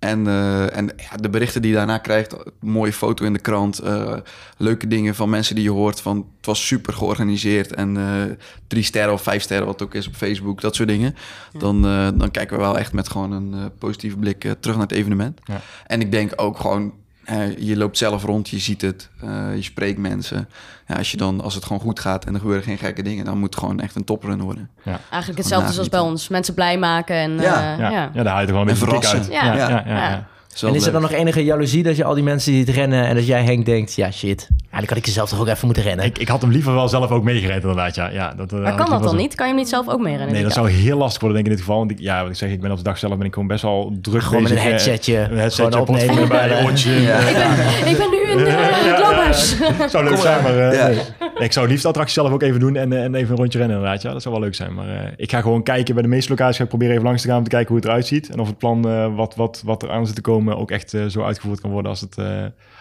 En, 0.01 0.27
eh, 0.27 0.77
en 0.77 0.91
ja, 0.97 1.17
de 1.17 1.29
berichten 1.29 1.63
die 1.63 1.71
je 1.71 1.77
daarna 1.77 1.99
krijgt... 1.99 2.37
mooie 2.61 2.93
foto 2.93 3.25
in 3.25 3.33
de 3.33 3.39
krant... 3.39 3.79
eh, 3.79 4.17
leuke 4.57 4.87
dingen 4.87 5.15
van 5.15 5.31
mensen 5.31 5.55
die 5.55 5.65
je 5.65 5.71
hoort 5.71 6.01
van... 6.01 6.17
het 6.37 6.47
was 6.47 6.67
super 6.67 6.93
georganiseerd 6.93 7.75
en 7.75 7.97
eh, 7.97 8.37
drie 8.67 8.83
sterren 8.83 9.13
of 9.13 9.23
vijf 9.23 9.43
sterren... 9.43 9.67
wat 9.67 9.83
ook 9.83 9.95
is 9.95 10.07
op 10.07 10.15
Facebook, 10.15 10.61
dat 10.61 10.75
soort 10.75 10.89
dingen. 10.89 11.15
Dan, 11.59 11.83
dan 12.19 12.31
kijken 12.31 12.57
we 12.57 12.63
wel 12.63 12.79
echt 12.79 12.93
met 12.93 13.09
gewoon 13.09 13.33
een 13.33 13.71
positieve 13.79 14.17
blik 14.17 14.41
terug 14.61 14.77
naar 14.77 14.87
het 14.87 14.97
evenement. 14.97 15.41
Ja. 15.45 15.61
En 15.87 16.01
ik 16.01 16.11
denk 16.11 16.33
ook 16.37 16.59
gewoon... 16.59 16.93
eh, 17.25 17.59
je 17.59 17.77
loopt 17.77 17.99
zelf 17.99 18.25
rond, 18.25 18.49
je 18.49 18.59
ziet 18.59 18.81
het, 18.83 19.09
eh, 19.23 19.55
je 19.55 19.63
spreekt 19.63 19.99
mensen. 19.99 20.49
Ja, 20.87 20.95
als, 20.97 21.11
je 21.11 21.17
dan, 21.17 21.41
als 21.41 21.55
het 21.55 21.65
gewoon 21.65 21.81
goed 21.83 22.01
gaat 22.01 22.25
en 22.25 22.35
er 22.35 22.41
gebeuren 22.41 22.65
geen 22.65 22.79
gekke 22.79 23.03
dingen... 23.03 23.25
dan 23.25 23.39
moet 23.39 23.55
het 23.55 23.63
gewoon 23.63 23.81
echt 23.81 23.95
een 23.95 24.05
toprun 24.05 24.41
worden. 24.41 24.71
Eigenlijk 24.85 25.39
hetzelfde 25.39 25.73
zoals 25.73 25.89
bij 25.89 26.01
ons. 26.01 26.29
Mensen 26.29 26.55
blij 26.55 26.79
maken 26.79 27.17
en 27.17 27.33
Ja. 27.33 27.43
ja. 27.43 27.77
ja, 27.79 27.91
ja. 27.91 28.11
ja. 28.13 28.23
daar 28.23 28.33
haal 28.33 28.41
je 28.41 28.47
toch 28.47 28.55
wel 28.55 28.63
een 28.65 28.69
En 28.69 28.75
beetje 28.75 28.85
verrassen. 28.87 29.19
uit. 29.19 29.27
Ja. 29.33 29.45
ja, 29.55 29.69
ja, 29.69 29.83
ja. 29.87 30.09
Ja. 30.11 30.27
Is 30.55 30.63
En 30.63 30.75
is 30.75 30.87
er 30.87 30.93
dan 30.93 31.01
nog 31.03 31.13
enige 31.13 31.45
jaloezie 31.45 31.83
dat 31.83 31.97
je 31.97 32.05
al 32.05 32.15
die 32.15 32.23
mensen 32.23 32.53
ziet 32.53 32.69
rennen 32.69 33.05
en 33.07 33.15
dat 33.15 33.27
jij 33.27 33.43
Henk 33.45 33.67
denkt, 33.67 33.95
ja 33.95 34.11
shit, 34.11 34.49
eigenlijk 34.61 34.89
had 34.89 34.99
ik 34.99 35.07
er 35.07 35.13
zelf 35.13 35.29
toch 35.29 35.41
ook 35.41 35.47
even 35.49 35.65
moeten 35.67 35.83
rennen. 35.83 36.05
Ik, 36.05 36.19
ik 36.19 36.29
had 36.29 36.41
hem 36.41 36.51
liever 36.51 36.75
wel 36.75 36.89
zelf 36.89 37.11
ook 37.11 37.23
meegereden 37.23 37.61
inderdaad, 37.61 37.95
ja. 37.95 38.09
ja 38.11 38.35
dat, 38.37 38.53
eh, 38.53 38.59
Maar 38.59 38.75
kan 38.75 38.91
dat 38.91 39.01
dan 39.03 39.11
zo- 39.11 39.17
niet? 39.17 39.35
Kan 39.35 39.47
je 39.47 39.53
hem 39.53 39.61
niet 39.63 39.71
zelf 39.71 39.89
ook 39.89 40.01
meerennen? 40.01 40.33
Nee, 40.33 40.43
dat 40.43 40.53
zou 40.53 40.71
heel 40.71 40.97
lastig 40.99 41.21
worden 41.21 41.43
denk 41.43 41.47
ik 41.47 41.53
in 41.53 41.59
dit 41.59 41.67
geval. 41.67 41.79
Want 41.87 41.91
ik, 42.01 42.07
ja, 42.07 42.21
wat 42.23 42.31
ik 42.31 42.37
zeg, 42.37 42.51
ik 42.51 42.61
ben 42.61 42.71
op 42.71 42.77
de 42.77 42.83
dag 42.83 42.99
zelf 42.99 43.17
ben 43.17 43.27
ik 43.27 43.33
gewoon 43.33 43.49
best 43.49 43.63
wel 43.63 43.99
druk 44.03 44.23
Gewoon 44.23 44.43
met 44.43 44.53
bezig. 44.53 44.67
een 44.67 44.71
eh, 44.73 44.77
headsetje, 44.79 45.17
Een 45.19 45.39
headsetje, 45.39 45.73
gewoon 45.73 45.89
opnemen. 45.89 46.29
bij. 46.29 46.49
Ja. 46.49 47.19
eh, 47.19 47.91
Ik 47.91 47.97
ben 47.97 48.11
nu 48.11 48.31
in 48.31 48.39
uh, 48.39 48.55
het 48.57 48.97
zou 49.35 50.05
leuk 50.05 50.17
zijn, 50.17 50.43
maar 50.43 50.59
eh, 50.59 50.75
Ja. 50.79 50.87
nee. 50.87 50.95
Nee, 51.35 51.45
ik 51.49 51.53
zou 51.53 51.69
liefst 51.69 51.83
de 51.83 51.89
attractie 51.89 52.15
zelf 52.15 52.33
ook 52.33 52.43
even 52.43 52.61
doen 52.61 52.77
en, 52.77 52.93
eh, 52.93 53.03
en 53.05 53.15
even 53.15 53.31
een 53.31 53.37
rondje 53.37 53.59
rennen 53.59 53.77
inderdaad. 53.77 54.03
Ja, 54.03 54.13
dat 54.13 54.23
zou 54.23 54.35
wel 54.35 54.45
leuk 54.45 54.55
zijn. 54.55 54.75
Maar 54.75 54.89
eh, 54.89 55.13
ik 55.17 55.31
ga 55.31 55.41
gewoon 55.41 55.63
kijken 55.63 55.95
bij 55.95 56.03
de 56.03 56.09
meeste 56.09 56.31
locaties. 56.31 56.57
Ga 56.57 56.63
ik 56.63 56.69
proberen 56.69 56.93
even 56.95 57.07
langs 57.07 57.23
te 57.23 57.29
gaan 57.29 57.37
om 57.39 57.43
te 57.45 57.51
kijken 57.51 57.69
hoe 57.69 57.77
het 57.77 57.85
eruit 57.87 58.07
ziet. 58.07 58.29
En 58.29 58.39
of 58.41 58.47
het 58.47 58.59
plan 58.59 59.15
wat, 59.15 59.35
wat, 59.35 59.63
wat 59.65 59.83
er 59.83 59.91
aan 59.91 60.07
zit 60.07 60.15
te 60.15 60.21
komen 60.21 60.57
ook 60.59 60.71
echt 60.71 60.95
zo 61.09 61.23
uitgevoerd 61.23 61.61
kan 61.61 61.71
worden 61.71 61.91
als 61.91 62.01
het, 62.01 62.17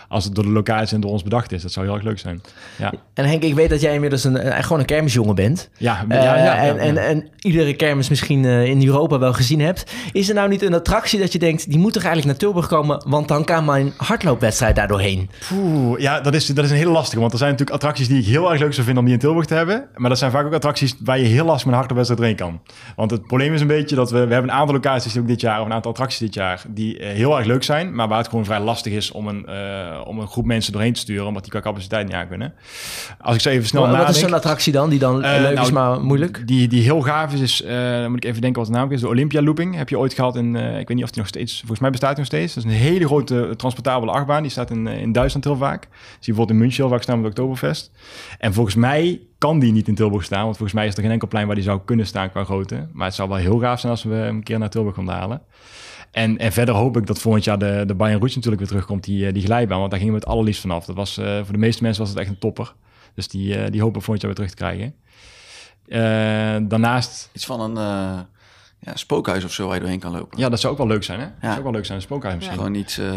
als 0.07 0.23
het 0.25 0.35
door 0.35 0.43
de 0.43 0.49
locatie 0.49 0.95
en 0.95 1.01
door 1.01 1.11
ons 1.11 1.23
bedacht 1.23 1.51
is. 1.51 1.61
Dat 1.61 1.71
zou 1.71 1.85
heel 1.85 1.95
erg 1.95 2.03
leuk 2.03 2.19
zijn. 2.19 2.41
Ja, 2.77 2.93
En 3.13 3.25
Henk, 3.25 3.43
ik 3.43 3.53
weet 3.53 3.69
dat 3.69 3.81
jij 3.81 3.93
inmiddels 3.93 4.23
een, 4.23 4.45
een- 4.57 4.63
gewoon 4.63 4.79
een 4.79 4.85
kermisjongen 4.85 5.35
bent. 5.35 5.69
ja, 5.77 6.05
ja, 6.09 6.15
ja, 6.23 6.35
ja, 6.43 6.55
en. 6.57 6.77
En, 6.77 6.97
en 6.97 7.27
iedere 7.39 7.73
kermis 7.75 8.09
misschien 8.09 8.45
in 8.45 8.85
Europa 8.87 9.19
wel 9.19 9.33
gezien 9.33 9.59
hebt. 9.61 9.91
Is 10.11 10.29
er 10.29 10.35
nou 10.35 10.49
niet 10.49 10.61
een 10.61 10.73
attractie 10.73 11.19
dat 11.19 11.31
je 11.33 11.39
denkt, 11.39 11.69
die 11.69 11.79
moet 11.79 11.93
toch 11.93 12.03
eigenlijk 12.03 12.31
naar 12.31 12.49
Tilburg 12.49 12.67
komen, 12.67 13.03
want 13.07 13.27
dan 13.27 13.45
kan 13.45 13.65
mijn 13.65 13.93
hardloopwedstrijd 13.97 14.75
daar 14.75 14.87
doorheen. 14.87 15.29
Poeh, 15.49 15.99
ja, 15.99 16.19
dat 16.21 16.33
is, 16.33 16.38
dat 16.47 16.65
is 16.65 16.71
een 16.71 16.77
hele 16.77 16.91
lastige. 16.91 17.19
Want 17.19 17.31
er 17.31 17.37
zijn 17.37 17.51
natuurlijk 17.51 17.77
attracties 17.77 18.07
die 18.07 18.19
ik 18.19 18.25
heel 18.25 18.51
erg 18.51 18.59
leuk 18.59 18.73
zou 18.73 18.85
vinden 18.85 18.97
om 18.97 19.05
die 19.05 19.13
in 19.13 19.19
Tilburg 19.19 19.45
te 19.45 19.53
hebben. 19.53 19.87
Maar 19.95 20.09
dat 20.09 20.19
zijn 20.19 20.31
vaak 20.31 20.45
ook 20.45 20.53
attracties 20.53 20.95
waar 21.03 21.19
je 21.19 21.25
heel 21.25 21.45
lastig 21.45 21.65
met 21.65 21.73
een 21.73 21.79
hardloopwedstrijd 21.79 22.19
doorheen 22.19 22.35
kan. 22.35 22.75
Want 22.95 23.11
het 23.11 23.27
probleem 23.27 23.53
is 23.53 23.61
een 23.61 23.67
beetje 23.67 23.95
dat 23.95 24.11
we... 24.11 24.17
We 24.25 24.33
hebben 24.33 24.51
een 24.51 24.57
aantal 24.57 24.75
locaties 24.75 25.17
ook 25.17 25.27
dit 25.27 25.41
jaar, 25.41 25.59
of 25.59 25.65
een 25.65 25.73
aantal 25.73 25.91
attracties 25.91 26.19
dit 26.19 26.33
jaar... 26.33 26.61
die 26.67 26.99
eh, 26.99 27.09
heel 27.09 27.37
erg 27.37 27.45
leuk 27.45 27.63
zijn, 27.63 27.95
maar 27.95 28.07
waar 28.07 28.17
het 28.17 28.27
gewoon 28.27 28.45
vrij 28.45 28.59
lastig 28.59 28.93
is... 28.93 29.11
om 29.11 29.27
een, 29.27 29.45
eh, 29.45 30.01
om 30.05 30.19
een 30.19 30.27
groep 30.27 30.45
mensen 30.45 30.71
doorheen 30.73 30.93
te 30.93 30.99
sturen, 30.99 31.27
omdat 31.27 31.43
die 31.43 31.51
qua 31.51 31.61
capaciteit 31.61 32.05
niet 32.05 32.15
aan 32.15 32.27
kunnen. 32.27 32.53
Als 33.21 33.35
ik 33.35 33.41
zo 33.41 33.49
even 33.49 33.67
snel 33.67 33.81
Wat, 33.81 33.91
wat 33.91 33.99
is 33.99 34.05
nadenk... 34.05 34.27
zo'n 34.27 34.37
attractie 34.37 34.73
dan, 34.73 34.89
die 34.89 34.99
dan 34.99 35.23
Eh, 35.23 35.41
leuk 35.41 35.59
is, 35.59 35.71
nou, 35.71 35.73
maar 35.73 36.01
moeilijk? 36.01 36.47
Die, 36.47 36.67
die 36.67 36.83
heel 36.83 37.01
gaaf 37.01 37.33
is, 37.33 37.39
is 37.39 37.63
dan 38.01 38.09
moet 38.09 38.23
ik 38.23 38.29
even 38.29 38.41
denken 38.41 38.61
wat 38.61 38.71
de 38.71 38.77
naam 38.77 38.91
is. 38.91 39.01
De 39.01 39.07
Olympia 39.07 39.41
Looping 39.41 39.75
heb 39.75 39.89
je 39.89 39.99
ooit 39.99 40.13
gehad 40.13 40.35
in, 40.35 40.55
ik 40.55 40.87
weet 40.87 40.97
niet 40.97 41.03
of 41.03 41.09
die 41.09 41.19
nog 41.19 41.27
steeds, 41.27 41.57
volgens 41.59 41.79
mij 41.79 41.89
bestaat 41.89 42.09
die 42.09 42.17
nog 42.17 42.27
steeds. 42.27 42.53
Dat 42.53 42.63
is 42.63 42.69
een 42.69 42.77
hele 42.77 43.05
grote 43.05 43.53
transportabele 43.57 44.11
achtbaan. 44.11 44.41
Die 44.41 44.51
staat 44.51 44.69
in, 44.69 44.87
in 44.87 45.11
Duitsland 45.11 45.45
heel 45.45 45.55
vaak. 45.55 45.87
Je 46.29 46.35
bijvoorbeeld 46.35 46.49
in 46.49 46.57
München 46.57 46.83
heel 46.83 46.91
vaak 46.91 47.03
staan 47.03 47.21
met 47.21 47.29
Oktoberfest. 47.29 47.91
En 48.37 48.53
volgens 48.53 48.75
mij 48.75 49.21
kan 49.37 49.59
die 49.59 49.71
niet 49.71 49.87
in 49.87 49.95
Tilburg 49.95 50.23
staan, 50.23 50.43
want 50.43 50.57
volgens 50.57 50.77
mij 50.77 50.87
is 50.87 50.95
er 50.95 51.01
geen 51.01 51.11
enkel 51.11 51.27
plein 51.27 51.45
waar 51.45 51.55
die 51.55 51.63
zou 51.63 51.79
kunnen 51.85 52.07
staan 52.07 52.31
qua 52.31 52.43
grootte. 52.43 52.87
Maar 52.93 53.05
het 53.05 53.15
zou 53.15 53.29
wel 53.29 53.37
heel 53.37 53.59
gaaf 53.59 53.79
zijn 53.79 53.91
als 53.91 54.03
we 54.03 54.15
een 54.15 54.43
keer 54.43 54.59
naar 54.59 54.69
Tilburg 54.69 54.95
konden 54.95 55.15
halen. 55.15 55.41
En, 56.11 56.37
en 56.37 56.51
verder 56.51 56.75
hoop 56.75 56.97
ik 56.97 57.07
dat 57.07 57.19
volgend 57.19 57.43
jaar 57.43 57.59
de, 57.59 57.83
de 57.87 57.95
Bayern 57.95 58.19
Rouge 58.19 58.35
natuurlijk 58.35 58.61
weer 58.61 58.71
terugkomt, 58.71 59.03
die, 59.03 59.27
eh, 59.27 59.33
die 59.33 59.43
glijbaan. 59.43 59.79
Want 59.79 59.91
daar 59.91 59.99
gingen 59.99 60.15
we 60.15 60.19
het 60.19 60.29
allerliefst 60.29 60.61
vanaf. 60.61 60.85
Dat 60.85 60.95
was, 60.95 61.17
eh, 61.17 61.35
voor 61.35 61.53
de 61.53 61.57
meeste 61.57 61.83
mensen 61.83 62.01
was 62.01 62.11
het 62.11 62.19
echt 62.19 62.29
een 62.29 62.39
topper. 62.39 62.73
Dus 63.15 63.27
die, 63.27 63.55
eh, 63.55 63.71
die 63.71 63.81
hopen 63.81 63.99
we 63.99 64.05
volgend 64.05 64.21
jaar 64.21 64.35
weer 64.35 64.45
terug 64.45 64.49
te 64.49 64.55
krijgen. 64.55 64.95
Daarnaast, 66.67 67.29
Iets 67.33 67.45
van 67.45 67.77
een 67.77 68.25
ja, 68.79 68.95
spookhuis 68.95 69.43
of 69.43 69.51
zo 69.51 69.65
waar 69.65 69.73
je 69.75 69.79
doorheen 69.81 69.99
kan 69.99 70.11
lopen. 70.11 70.37
ja, 70.39 70.49
dat 70.49 70.59
zou 70.59 70.71
ook 70.73 70.77
wel 70.79 70.87
leuk 70.87 71.03
zijn, 71.03 71.19
hè? 71.19 71.25
Dat 71.25 71.33
zou 71.41 71.57
ook 71.57 71.63
wel 71.63 71.71
leuk 71.71 71.85
zijn, 71.85 71.97
een 71.97 72.03
spookhuis 72.03 72.35
misschien. 72.35 72.57
Gewoon 72.57 72.73
iets... 72.75 72.97
eh, 72.97 73.13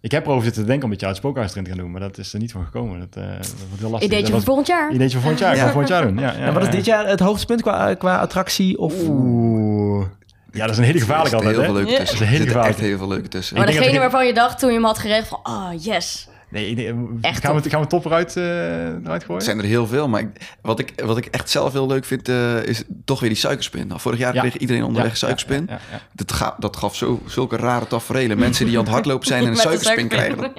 Ik 0.00 0.10
heb 0.10 0.26
erover 0.26 0.44
zitten 0.44 0.66
denken 0.66 0.84
om 0.84 0.90
met 0.90 1.00
jou 1.00 1.12
het 1.12 1.20
spookhuis 1.22 1.50
erin 1.50 1.64
te 1.64 1.70
gaan 1.70 1.78
doen, 1.78 1.90
maar 1.90 2.00
dat 2.00 2.18
is 2.18 2.32
er 2.32 2.38
niet 2.38 2.52
van 2.52 2.64
gekomen. 2.64 2.98
Dat, 3.00 3.24
eh, 3.24 3.30
dat 3.38 3.54
wordt 3.68 3.80
heel 3.80 3.90
lastig. 3.90 4.08
Ideetje 4.10 4.16
dat 4.18 4.26
voor 4.26 4.34
was- 4.34 4.44
volgend 4.44 4.66
jaar. 4.66 4.92
Ideetje 4.92 5.12
voor 5.18 5.20
volgend 5.20 5.40
jaar. 5.40 5.50
Ik 5.52 5.56
Ja. 5.58 5.64
ga 5.64 5.70
volgend 5.70 5.90
jaar 5.92 6.02
doen. 6.06 6.18
Ja, 6.18 6.32
ja, 6.32 6.38
en 6.38 6.52
wat 6.52 6.62
is 6.62 6.68
ja. 6.68 6.74
dit 6.74 6.84
jaar 6.84 7.06
het 7.08 7.20
hoogtepunt 7.20 7.62
qua, 7.62 7.94
qua 7.94 8.18
attractie? 8.18 8.78
Of... 8.78 8.94
Oeh. 9.08 10.06
Ja, 10.52 10.62
dat 10.62 10.70
is 10.70 10.78
een 10.78 10.84
hele 10.84 10.98
gevaarlijke 11.00 11.36
altijd, 11.36 11.54
heel 11.56 11.64
veel 11.64 11.74
hè? 11.74 11.78
leuke 11.80 11.92
Ja. 11.92 11.98
tussen. 11.98 12.18
Dat 12.18 12.26
is 12.26 12.32
een 12.32 12.34
hele 12.34 12.44
Er 12.48 12.50
zitten 12.52 12.70
echt 12.70 12.80
heel 12.80 12.98
veel 12.98 13.08
leuke 13.08 13.28
tussen. 13.28 13.56
Maar 13.56 13.66
degene 13.66 13.98
waarvan 13.98 14.26
je 14.26 14.34
dacht 14.34 14.58
toen 14.58 14.68
je 14.68 14.74
hem 14.74 14.84
had 14.84 14.98
geregeld 14.98 15.28
van, 15.28 15.40
ah, 15.42 15.84
yes. 15.84 16.28
Nee, 16.56 16.74
nee, 16.74 16.94
Echt 17.20 17.44
gaan, 17.44 17.54
we, 17.54 17.60
top. 17.60 17.70
gaan 17.72 17.80
we 17.80 17.86
top 17.86 18.04
eruit, 18.04 18.36
eh, 18.36 18.44
eruit 19.04 19.24
gooien? 19.24 19.36
Er 19.40 19.42
zijn 19.42 19.58
er 19.58 19.64
heel 19.64 19.86
veel, 19.86 20.08
maar 20.08 20.20
ik- 20.20 20.54
wat, 20.62 20.78
ik, 20.78 20.92
wat 21.04 21.16
ik 21.16 21.26
echt 21.26 21.50
zelf 21.50 21.72
heel 21.72 21.86
leuk 21.86 22.04
vind, 22.04 22.28
eh, 22.28 22.62
is 22.62 22.82
toch 23.04 23.20
weer 23.20 23.28
die 23.28 23.38
suikerspin. 23.38 23.86
Nou, 23.86 24.00
vorig 24.00 24.18
jaar 24.18 24.34
Ja. 24.34 24.40
kreeg 24.40 24.56
iedereen 24.56 24.84
onderweg 24.84 25.10
Ja, 25.10 25.16
suikerspin. 25.16 25.64
ja, 25.68 25.72
ja, 25.72 25.80
ja. 25.92 26.00
Dat, 26.12 26.32
ga, 26.32 26.56
dat 26.58 26.76
gaf 26.76 26.96
zo, 26.96 27.20
zulke 27.26 27.56
rare 27.56 27.86
tafereelen. 27.86 28.38
Mensen 28.38 28.66
die 28.66 28.78
aan 28.78 28.84
het 28.84 28.92
hardlopen 28.92 29.26
zijn 29.26 29.42
en 29.44 29.48
een 29.50 29.56
suikerspin 29.56 30.08
krijgen. 30.08 30.36
Dat, 30.36 30.52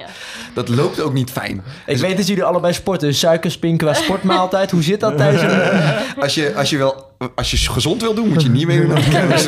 dat 0.54 0.68
loopt 0.68 1.00
ook 1.00 1.12
niet 1.12 1.30
fijn. 1.30 1.62
Ik 1.86 1.96
weet 1.96 2.16
dat 2.16 2.26
jullie 2.26 2.44
allebei 2.44 2.72
sporten. 2.72 3.14
Suikerspin 3.14 3.76
qua 3.76 3.94
sportmaaltijd. 3.94 4.70
Hoe 4.70 4.82
zit 4.82 5.00
dat 5.00 5.16
tijdens 5.16 5.42
een... 5.42 5.60
Als 6.22 6.34
je, 6.34 6.54
als 6.54 6.70
je, 6.70 6.76
wel, 6.78 7.12
als 7.34 7.50
je 7.50 7.56
gezond 7.70 8.02
wil 8.02 8.14
doen, 8.14 8.28
moet 8.28 8.42
je 8.42 8.48
niet 8.48 8.66
meedoen 8.66 8.90
aan 8.96 9.02
de 9.02 9.08
kermis. 9.10 9.46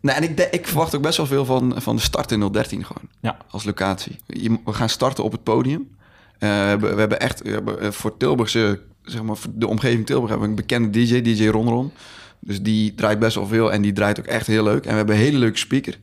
Nee, 0.00 0.14
en 0.14 0.22
ik, 0.22 0.36
de- 0.36 0.48
ik 0.50 0.66
verwacht 0.66 0.94
ook 0.94 1.02
best 1.02 1.16
wel 1.16 1.26
veel 1.26 1.44
van, 1.44 1.74
van 1.76 1.96
de 1.96 2.02
start 2.02 2.32
in 2.32 2.48
013 2.52 2.84
gewoon. 2.84 3.08
Ja. 3.20 3.36
Als 3.50 3.64
locatie. 3.64 4.16
Je- 4.26 4.58
we 4.64 4.72
gaan 4.72 4.88
starten 4.88 5.24
op 5.24 5.32
het 5.32 5.42
podium. 5.42 5.88
Eh, 6.38 6.48
we, 6.48 6.54
hebben, 6.54 6.94
we 6.94 7.00
hebben 7.00 7.20
echt 7.20 7.42
we 7.42 7.50
hebben, 7.50 7.80
eh, 7.80 7.90
voor 7.90 8.16
Tilburgse, 8.16 8.80
zeg 9.04 9.22
maar, 9.22 9.36
voor 9.36 9.50
de 9.54 9.66
omgeving 9.66 10.06
Tilburg 10.06 10.30
hebben 10.30 10.46
we 10.48 10.54
een 10.54 10.60
bekende 10.66 10.90
DJ, 10.90 11.20
DJ 11.22 11.46
Ron 11.48 11.68
Ron. 11.68 11.92
Dus 12.40 12.62
die 12.62 12.94
draait 12.94 13.18
best 13.18 13.34
wel 13.34 13.46
veel 13.46 13.72
en 13.72 13.82
die 13.82 13.92
draait 13.92 14.18
ook 14.18 14.26
echt 14.26 14.46
heel 14.46 14.62
leuk. 14.64 14.84
En 14.84 14.90
we 14.90 14.96
hebben 14.96 15.14
een 15.14 15.20
hele 15.20 15.38
leuke 15.38 15.58
speaker. 15.58 15.98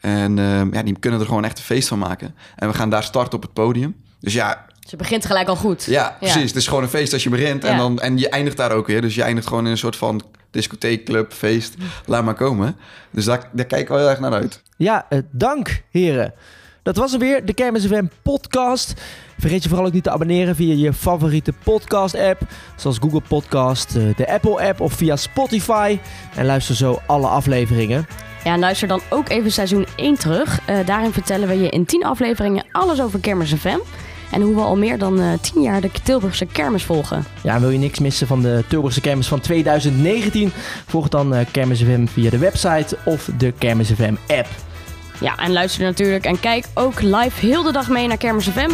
En 0.00 0.38
eh, 0.38 0.62
ja, 0.72 0.82
die 0.82 0.98
kunnen 0.98 1.20
er 1.20 1.26
gewoon 1.26 1.44
echt 1.44 1.58
een 1.58 1.64
feest 1.64 1.88
van 1.88 1.98
maken. 1.98 2.34
En 2.56 2.68
we 2.68 2.74
gaan 2.74 2.90
daar 2.90 3.02
starten 3.02 3.34
op 3.34 3.42
het 3.42 3.52
podium. 3.52 3.94
Dus 4.20 4.32
ja, 4.32 4.66
Dus 4.80 4.90
je 4.90 4.96
begint 4.96 5.26
gelijk 5.26 5.48
al 5.48 5.56
goed. 5.56 5.84
ja, 5.84 6.16
precies. 6.20 6.42
Het 6.48 6.56
is 6.56 6.66
gewoon 6.66 6.82
een 6.82 6.88
feest 6.88 7.12
als 7.12 7.22
je 7.22 7.30
begint. 7.30 7.64
En, 7.64 7.72
Ja. 7.72 7.78
dan, 7.78 8.00
en 8.00 8.18
je 8.18 8.28
eindigt 8.28 8.56
daar 8.56 8.72
ook 8.72 8.86
weer. 8.86 9.00
Dus 9.00 9.14
je 9.14 9.22
eindigt 9.22 9.46
gewoon 9.46 9.64
in 9.64 9.70
een 9.70 9.78
soort 9.78 9.96
van 9.96 10.22
discotheek, 10.52 11.04
club, 11.04 11.32
feest. 11.32 11.74
Laat 12.06 12.24
maar 12.24 12.34
komen. 12.34 12.76
Dus 13.10 13.24
daar, 13.24 13.48
daar 13.52 13.66
kijken 13.66 13.94
we 13.94 14.00
heel 14.00 14.10
erg 14.10 14.20
naar 14.20 14.32
uit. 14.32 14.62
Ja, 14.76 15.06
eh, 15.08 15.18
dank 15.30 15.82
heren. 15.90 16.34
Dat 16.82 16.96
was 16.96 17.10
hem 17.10 17.20
weer, 17.20 17.44
de 17.44 17.54
Kermis 17.54 17.86
FM 17.86 18.04
podcast. 18.22 18.94
Vergeet 19.38 19.62
je 19.62 19.68
vooral 19.68 19.86
ook 19.86 19.92
niet 19.92 20.02
te 20.02 20.10
abonneren 20.10 20.56
via 20.56 20.74
je 20.74 20.92
favoriete 20.92 21.52
podcast 21.64 22.14
app. 22.14 22.40
Zoals 22.76 22.98
Google 22.98 23.22
Podcast, 23.28 23.96
eh, 23.96 24.16
de 24.16 24.32
Apple 24.32 24.68
app 24.68 24.80
of 24.80 24.92
via 24.92 25.16
Spotify. 25.16 25.98
En 26.36 26.46
luister 26.46 26.74
zo 26.74 27.00
alle 27.06 27.26
afleveringen. 27.26 28.06
Ja, 28.44 28.52
en 28.52 28.58
luister 28.60 28.88
dan 28.88 29.00
ook 29.10 29.28
even 29.28 29.52
seizoen 29.52 29.86
1 29.96 30.18
terug. 30.18 30.60
Eh, 30.66 30.86
daarin 30.86 31.12
vertellen 31.12 31.48
we 31.48 31.60
je 31.60 31.68
in 31.68 31.84
10 31.84 32.04
afleveringen 32.04 32.64
alles 32.72 33.00
over 33.00 33.20
Kermis 33.20 33.54
FM. 33.54 33.78
En 34.32 34.40
hoe 34.40 34.54
we 34.54 34.60
al 34.60 34.76
meer 34.76 34.98
dan 34.98 35.20
eh 35.20 35.32
10 35.40 35.62
jaar 35.62 35.80
de 35.80 35.90
Tilburgse 36.02 36.46
kermis 36.46 36.84
volgen. 36.84 37.24
Ja, 37.42 37.60
wil 37.60 37.70
je 37.70 37.78
niks 37.78 37.98
missen 37.98 38.26
van 38.26 38.42
de 38.42 38.64
Tilburgse 38.68 39.00
Kermis 39.00 39.28
van 39.28 39.40
2019? 39.40 40.52
Volg 40.86 41.08
dan 41.08 41.34
eh, 41.34 41.46
Kermis 41.50 41.82
FM 41.82 42.06
via 42.06 42.30
de 42.30 42.38
website 42.38 42.96
of 43.04 43.28
de 43.38 43.52
Kermis 43.58 43.90
FM 43.90 44.14
app. 44.26 44.48
Ja, 45.20 45.36
en 45.36 45.52
luister 45.52 45.82
natuurlijk 45.82 46.24
en 46.24 46.40
kijk 46.40 46.66
ook 46.74 47.00
live 47.00 47.46
heel 47.46 47.62
de 47.62 47.72
dag 47.72 47.88
mee 47.88 48.06
naar 48.06 48.16
Kermis 48.16 48.48
FM. 48.48 48.70